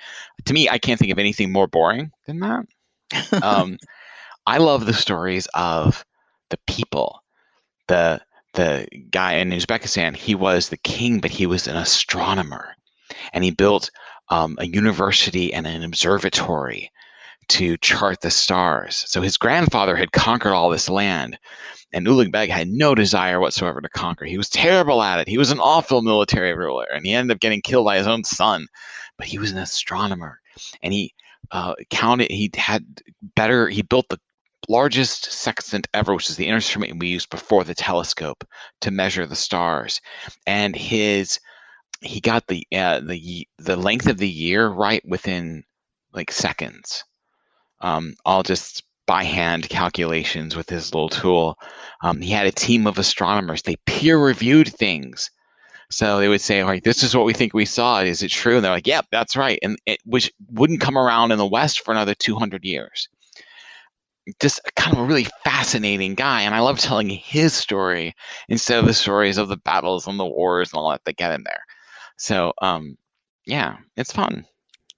to 0.45 0.53
me, 0.53 0.67
I 0.67 0.77
can't 0.77 0.99
think 0.99 1.11
of 1.11 1.19
anything 1.19 1.51
more 1.51 1.67
boring 1.67 2.11
than 2.27 2.39
that 2.39 2.65
um, 3.43 3.77
I 4.45 4.57
love 4.57 4.85
the 4.85 4.93
stories 4.93 5.47
of 5.53 6.05
the 6.49 6.59
people. 6.67 7.23
The 7.87 8.21
the 8.53 8.87
guy 9.11 9.33
in 9.33 9.51
Uzbekistan, 9.51 10.15
he 10.15 10.35
was 10.35 10.69
the 10.69 10.77
king, 10.77 11.19
but 11.19 11.31
he 11.31 11.45
was 11.45 11.67
an 11.67 11.75
astronomer, 11.75 12.75
and 13.31 13.43
he 13.43 13.51
built 13.51 13.89
um, 14.29 14.55
a 14.59 14.67
university 14.67 15.53
and 15.53 15.65
an 15.67 15.83
observatory 15.83 16.91
to 17.49 17.77
chart 17.77 18.21
the 18.21 18.29
stars. 18.29 19.03
So 19.07 19.21
his 19.21 19.37
grandfather 19.37 19.95
had 19.95 20.11
conquered 20.11 20.53
all 20.53 20.69
this 20.69 20.87
land, 20.89 21.37
and 21.91 22.05
Ulugh 22.05 22.31
Beg 22.31 22.49
had 22.49 22.67
no 22.67 22.93
desire 22.93 23.39
whatsoever 23.39 23.81
to 23.81 23.89
conquer. 23.89 24.25
He 24.25 24.37
was 24.37 24.49
terrible 24.49 25.01
at 25.01 25.19
it. 25.19 25.27
He 25.27 25.37
was 25.37 25.51
an 25.51 25.59
awful 25.59 26.01
military 26.01 26.53
ruler, 26.53 26.85
and 26.93 27.05
he 27.05 27.13
ended 27.13 27.35
up 27.35 27.41
getting 27.41 27.61
killed 27.61 27.85
by 27.85 27.97
his 27.97 28.07
own 28.07 28.23
son. 28.23 28.67
But 29.17 29.27
he 29.27 29.39
was 29.39 29.51
an 29.51 29.57
astronomer, 29.57 30.39
and 30.81 30.93
he 30.93 31.13
uh, 31.51 31.73
counted. 31.89 32.31
He 32.31 32.51
had 32.55 32.85
better. 33.35 33.67
He 33.67 33.81
built 33.81 34.07
the 34.09 34.19
largest 34.67 35.31
sextant 35.31 35.87
ever, 35.93 36.13
which 36.13 36.29
is 36.29 36.37
the 36.37 36.47
instrument 36.47 36.99
we 36.99 37.07
used 37.07 37.29
before 37.31 37.63
the 37.63 37.73
telescope 37.73 38.45
to 38.81 38.91
measure 38.91 39.25
the 39.25 39.35
stars. 39.35 39.99
And 40.45 40.75
his 40.75 41.39
he 42.01 42.19
got 42.21 42.47
the 42.47 42.65
uh, 42.75 43.01
the 43.01 43.47
the 43.57 43.75
length 43.75 44.07
of 44.07 44.17
the 44.17 44.29
year 44.29 44.67
right 44.67 45.03
within 45.05 45.63
like 46.13 46.31
seconds. 46.31 47.03
Um, 47.81 48.15
all 48.25 48.43
just 48.43 48.83
by 49.09 49.23
hand 49.23 49.67
calculations 49.69 50.55
with 50.55 50.69
his 50.69 50.93
little 50.93 51.09
tool. 51.09 51.57
Um, 52.03 52.21
he 52.21 52.31
had 52.31 52.45
a 52.45 52.51
team 52.51 52.85
of 52.85 52.99
astronomers. 52.99 53.63
They 53.63 53.77
peer 53.87 54.19
reviewed 54.19 54.67
things. 54.67 55.31
So 55.89 56.19
they 56.19 56.27
would 56.27 56.41
say, 56.41 56.63
like, 56.63 56.83
this 56.83 57.01
is 57.01 57.15
what 57.15 57.25
we 57.25 57.33
think 57.33 57.53
we 57.53 57.65
saw. 57.65 58.01
Is 58.01 58.21
it 58.21 58.29
true? 58.29 58.57
And 58.57 58.63
they're 58.63 58.71
like, 58.71 58.85
yep, 58.85 59.07
that's 59.11 59.35
right. 59.35 59.57
And 59.63 59.79
it 59.87 59.99
which 60.05 60.31
wouldn't 60.51 60.81
come 60.81 60.97
around 60.97 61.31
in 61.31 61.39
the 61.39 61.47
West 61.47 61.83
for 61.83 61.91
another 61.91 62.13
200 62.13 62.63
years. 62.63 63.09
Just 64.39 64.61
kind 64.75 64.95
of 64.95 65.01
a 65.01 65.05
really 65.05 65.25
fascinating 65.43 66.13
guy. 66.13 66.41
And 66.41 66.53
I 66.53 66.59
love 66.59 66.77
telling 66.77 67.09
his 67.09 67.53
story 67.53 68.13
instead 68.47 68.77
of 68.77 68.85
the 68.85 68.93
stories 68.93 69.39
of 69.39 69.47
the 69.47 69.57
battles 69.57 70.05
and 70.05 70.19
the 70.19 70.25
wars 70.25 70.71
and 70.71 70.79
all 70.79 70.91
that 70.91 71.03
that 71.05 71.17
get 71.17 71.31
in 71.31 71.43
there. 71.43 71.63
So, 72.19 72.53
um, 72.61 72.97
yeah, 73.45 73.77
it's 73.95 74.11
fun. 74.11 74.45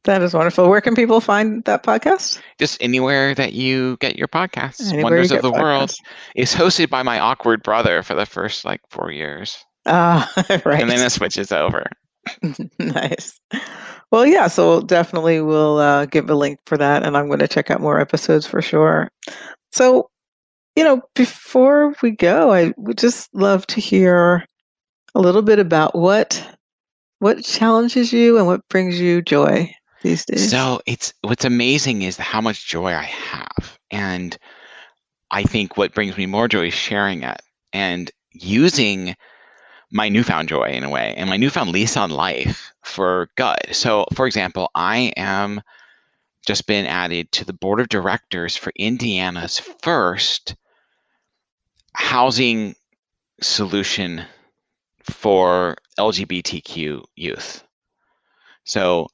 That 0.05 0.23
is 0.23 0.33
wonderful. 0.33 0.67
Where 0.67 0.81
can 0.81 0.95
people 0.95 1.21
find 1.21 1.63
that 1.65 1.83
podcast? 1.83 2.41
Just 2.57 2.81
anywhere 2.81 3.35
that 3.35 3.53
you 3.53 3.97
get 3.97 4.15
your 4.15 4.27
podcasts. 4.27 4.87
Anywhere 4.87 5.03
Wonders 5.03 5.31
of 5.31 5.43
the 5.43 5.51
podcasts. 5.51 5.61
World 5.61 5.93
is 6.35 6.53
hosted 6.53 6.89
by 6.89 7.03
my 7.03 7.19
awkward 7.19 7.61
brother 7.61 8.01
for 8.01 8.15
the 8.15 8.25
first 8.25 8.65
like 8.65 8.81
four 8.89 9.11
years. 9.11 9.63
Ah, 9.85 10.31
uh, 10.35 10.59
right. 10.65 10.81
And 10.81 10.89
then 10.89 11.05
it 11.05 11.11
switches 11.11 11.51
over. 11.51 11.85
nice. 12.79 13.39
Well, 14.11 14.25
yeah. 14.25 14.47
So 14.47 14.81
definitely 14.81 15.41
we'll 15.41 15.77
uh, 15.77 16.07
give 16.07 16.27
a 16.31 16.35
link 16.35 16.59
for 16.65 16.77
that, 16.77 17.03
and 17.03 17.15
I'm 17.15 17.27
going 17.27 17.39
to 17.39 17.47
check 17.47 17.69
out 17.69 17.81
more 17.81 17.99
episodes 17.99 18.47
for 18.47 18.61
sure. 18.61 19.07
So, 19.71 20.09
you 20.75 20.83
know, 20.83 21.03
before 21.13 21.93
we 22.01 22.11
go, 22.11 22.51
I 22.51 22.73
would 22.77 22.97
just 22.97 23.33
love 23.35 23.67
to 23.67 23.79
hear 23.79 24.45
a 25.13 25.19
little 25.19 25.43
bit 25.43 25.59
about 25.59 25.95
what 25.95 26.57
what 27.21 27.43
challenges 27.43 28.11
you 28.11 28.39
and 28.39 28.47
what 28.47 28.67
brings 28.67 28.99
you 28.99 29.21
joy 29.21 29.71
these 30.01 30.25
days? 30.25 30.49
So 30.49 30.81
it's 30.87 31.13
what's 31.21 31.45
amazing 31.45 32.01
is 32.01 32.17
how 32.17 32.41
much 32.41 32.67
joy 32.67 32.93
I 32.93 33.03
have. 33.03 33.77
And 33.91 34.35
I 35.29 35.43
think 35.43 35.77
what 35.77 35.93
brings 35.93 36.17
me 36.17 36.25
more 36.25 36.47
joy 36.47 36.67
is 36.67 36.73
sharing 36.73 37.21
it 37.21 37.39
and 37.73 38.09
using 38.31 39.15
my 39.91 40.09
newfound 40.09 40.49
joy 40.49 40.69
in 40.71 40.83
a 40.83 40.89
way 40.89 41.13
and 41.15 41.29
my 41.29 41.37
newfound 41.37 41.71
lease 41.71 41.95
on 41.95 42.09
life 42.09 42.73
for 42.81 43.29
good. 43.37 43.59
So, 43.71 44.05
for 44.15 44.25
example, 44.25 44.71
I 44.73 45.13
am 45.15 45.61
just 46.47 46.65
been 46.65 46.87
added 46.87 47.31
to 47.33 47.45
the 47.45 47.53
board 47.53 47.79
of 47.79 47.89
directors 47.89 48.57
for 48.57 48.73
Indiana's 48.75 49.59
first 49.83 50.55
housing 51.93 52.73
solution 53.41 54.25
for 55.03 55.75
LGBTQ 55.97 57.03
youth. 57.15 57.63
So 58.63 59.07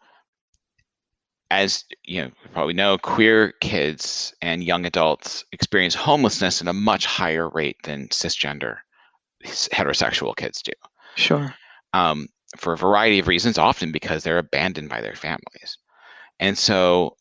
as 1.49 1.85
you 2.03 2.21
know, 2.23 2.31
probably 2.53 2.73
know, 2.73 2.97
queer 2.97 3.53
kids 3.61 4.33
and 4.41 4.63
young 4.63 4.85
adults 4.85 5.45
experience 5.51 5.95
homelessness 5.95 6.61
at 6.61 6.67
a 6.67 6.73
much 6.73 7.05
higher 7.05 7.49
rate 7.49 7.77
than 7.83 8.07
cisgender 8.09 8.77
heterosexual 9.45 10.35
kids 10.35 10.61
do. 10.61 10.73
Sure. 11.15 11.53
Um, 11.93 12.27
for 12.57 12.73
a 12.73 12.77
variety 12.77 13.19
of 13.19 13.27
reasons, 13.27 13.57
often 13.57 13.91
because 13.91 14.23
they're 14.23 14.37
abandoned 14.37 14.89
by 14.89 15.01
their 15.01 15.15
families. 15.15 15.77
And 16.39 16.57
so 16.57 17.15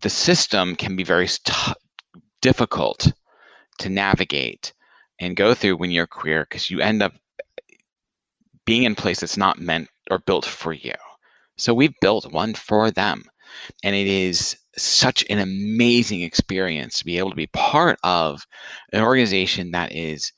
the 0.00 0.10
system 0.10 0.76
can 0.76 0.96
be 0.96 1.04
very 1.04 1.28
t- 1.28 1.72
difficult 2.40 3.12
to 3.78 3.88
navigate 3.88 4.72
and 5.20 5.36
go 5.36 5.54
through 5.54 5.76
when 5.76 5.90
you're 5.90 6.06
queer 6.06 6.44
because 6.48 6.70
you 6.70 6.80
end 6.80 7.02
up 7.02 7.12
being 8.66 8.82
in 8.82 8.94
place 8.94 9.20
that's 9.20 9.36
not 9.36 9.58
meant 9.58 9.88
or 10.10 10.18
built 10.18 10.44
for 10.44 10.72
you. 10.72 10.92
So 11.56 11.72
we've 11.72 11.94
built 12.00 12.32
one 12.32 12.54
for 12.54 12.90
them. 12.90 13.24
And 13.82 13.96
it 13.96 14.06
is 14.06 14.56
such 14.76 15.24
an 15.30 15.38
amazing 15.38 16.22
experience 16.22 16.98
to 16.98 17.04
be 17.04 17.18
able 17.18 17.30
to 17.30 17.36
be 17.36 17.46
part 17.48 17.98
of 18.04 18.46
an 18.92 19.02
organization 19.02 19.70
that 19.70 19.92
is 19.92 20.32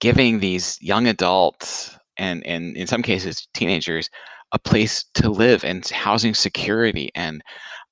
giving 0.00 0.40
these 0.40 0.78
young 0.80 1.06
adults 1.06 1.96
and, 2.16 2.44
and 2.46 2.76
in 2.76 2.86
some 2.86 3.02
cases 3.02 3.46
teenagers 3.54 4.10
a 4.52 4.58
place 4.58 5.04
to 5.14 5.30
live 5.30 5.64
and 5.64 5.86
housing 5.88 6.34
security 6.34 7.10
and 7.14 7.42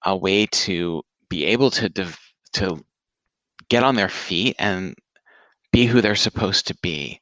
a 0.04 0.16
way 0.16 0.46
to 0.46 1.02
be 1.28 1.44
able 1.44 1.70
to 1.70 1.88
to 2.52 2.84
get 3.68 3.82
on 3.82 3.94
their 3.94 4.08
feet 4.08 4.56
and 4.58 4.94
be 5.72 5.86
who 5.86 6.00
they're 6.00 6.14
supposed 6.14 6.66
to 6.66 6.76
be 6.82 7.20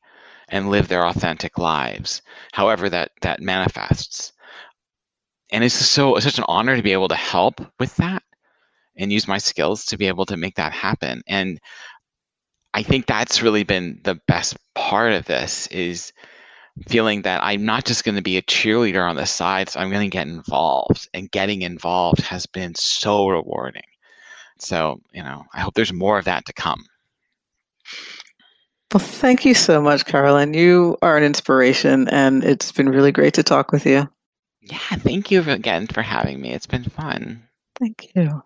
and 0.49 0.71
live 0.71 0.89
their 0.89 1.07
authentic 1.07 1.59
lives 1.59 2.23
however 2.53 2.89
that 2.89 3.11
that 3.23 3.41
manifests. 3.41 4.33
And 5.51 5.63
it's 5.63 5.75
so 5.75 6.19
such 6.19 6.39
an 6.39 6.45
honor 6.49 6.77
to 6.77 6.83
be 6.83 6.93
able 6.93 7.09
to 7.09 7.15
help 7.15 7.61
with 7.79 7.95
that 7.97 8.23
and 8.97 9.13
use 9.13 9.29
my 9.29 9.39
skills 9.39 9.85
to 9.87 9.99
be 9.99 10.07
able 10.07 10.27
to 10.27 10.37
make 10.37 10.57
that 10.57 10.73
happen. 10.73 11.23
And 11.27 11.61
i 12.75 12.83
think 12.83 13.07
that's 13.07 13.41
really 13.41 13.63
been 13.63 14.01
the 14.05 14.21
best 14.27 14.57
part 14.75 15.13
of 15.13 15.25
this 15.25 15.67
is 15.69 16.13
feeling 16.89 17.23
that 17.23 17.43
i'm 17.43 17.65
not 17.65 17.85
just 17.85 18.05
going 18.05 18.17
to 18.17 18.23
be 18.23 18.37
a 18.37 18.43
cheerleader 18.43 19.09
on 19.09 19.17
the 19.17 19.25
sides 19.25 19.77
i'm 19.77 19.91
going 19.91 20.09
to 20.09 20.15
get 20.15 20.27
involved 20.27 21.09
and 21.15 21.31
getting 21.31 21.63
involved 21.63 22.21
has 22.21 22.47
been 22.47 22.75
so 22.75 23.29
rewarding. 23.29 23.83
So 24.59 25.01
you 25.13 25.23
know 25.23 25.45
i 25.55 25.61
hope 25.61 25.75
there's 25.75 25.93
more 25.93 26.19
of 26.19 26.27
that 26.27 26.45
to 26.47 26.53
come 26.53 26.85
well 28.95 29.01
thank 29.01 29.45
you 29.45 29.53
so 29.53 29.83
much 29.83 30.07
carolyn 30.07 30.55
you 30.55 30.97
are 31.03 31.19
an 31.19 31.25
inspiration 31.25 32.09
and 32.09 32.43
it's 32.43 32.73
been 32.73 32.89
really 32.89 33.13
great 33.13 33.35
to 33.35 33.43
talk 33.43 33.73
with 33.73 33.85
you 33.85 34.09
yeah, 34.67 34.79
thank 34.79 35.31
you 35.31 35.43
again 35.43 35.87
for 35.87 36.01
having 36.01 36.41
me. 36.41 36.53
It's 36.53 36.67
been 36.67 36.85
fun. 36.85 37.43
Thank 37.79 38.15
you. 38.15 38.43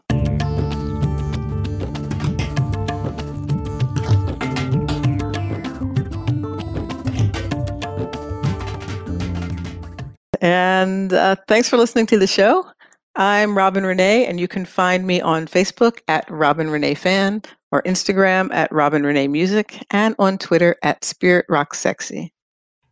And 10.40 11.12
uh, 11.12 11.36
thanks 11.46 11.68
for 11.68 11.76
listening 11.76 12.06
to 12.06 12.18
the 12.18 12.26
show. 12.26 12.66
I'm 13.14 13.56
Robin 13.56 13.84
Renée, 13.84 14.28
and 14.28 14.40
you 14.40 14.48
can 14.48 14.64
find 14.64 15.06
me 15.06 15.20
on 15.20 15.46
Facebook 15.46 16.00
at 16.08 16.28
Robin 16.28 16.68
Renee 16.68 16.94
Fan 16.94 17.42
or 17.70 17.82
Instagram 17.82 18.52
at 18.52 18.72
Robin 18.72 19.04
Renee 19.04 19.28
Music 19.28 19.84
and 19.90 20.14
on 20.18 20.38
Twitter 20.38 20.76
at 20.82 21.04
Spirit 21.04 21.46
Rock 21.48 21.74
Sexy. 21.74 22.32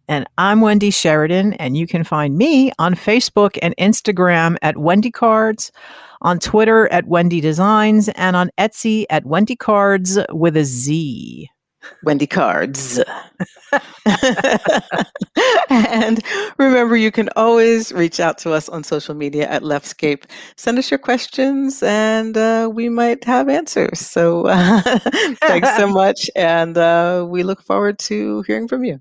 And 0.08 0.26
I'm 0.38 0.60
Wendy 0.60 0.90
Sheridan, 0.90 1.54
and 1.54 1.76
you 1.76 1.86
can 1.86 2.04
find 2.04 2.38
me 2.38 2.70
on 2.78 2.94
Facebook 2.94 3.58
and 3.60 3.74
Instagram 3.76 4.56
at 4.62 4.76
Wendy 4.76 5.10
Cards, 5.10 5.72
on 6.22 6.38
Twitter 6.38 6.90
at 6.92 7.08
Wendy 7.08 7.40
Designs, 7.40 8.08
and 8.10 8.36
on 8.36 8.50
Etsy 8.56 9.04
at 9.10 9.26
Wendy 9.26 9.56
Cards 9.56 10.18
with 10.30 10.56
a 10.56 10.64
Z. 10.64 11.48
Wendy 12.02 12.26
Cards. 12.26 13.00
and 15.70 16.22
remember, 16.58 16.96
you 16.96 17.10
can 17.10 17.28
always 17.36 17.92
reach 17.92 18.20
out 18.20 18.38
to 18.38 18.52
us 18.52 18.68
on 18.68 18.84
social 18.84 19.14
media 19.14 19.48
at 19.48 19.62
Leftscape. 19.62 20.24
Send 20.56 20.78
us 20.78 20.90
your 20.90 20.98
questions, 20.98 21.82
and 21.82 22.36
uh, 22.36 22.70
we 22.72 22.88
might 22.88 23.24
have 23.24 23.48
answers. 23.48 24.00
So 24.00 24.46
uh, 24.46 24.80
thanks 25.42 25.76
so 25.76 25.86
much, 26.02 26.30
and 26.36 26.76
uh, 26.78 27.26
we 27.28 27.42
look 27.42 27.62
forward 27.62 27.98
to 28.00 28.42
hearing 28.42 28.68
from 28.68 28.84
you. 28.84 29.00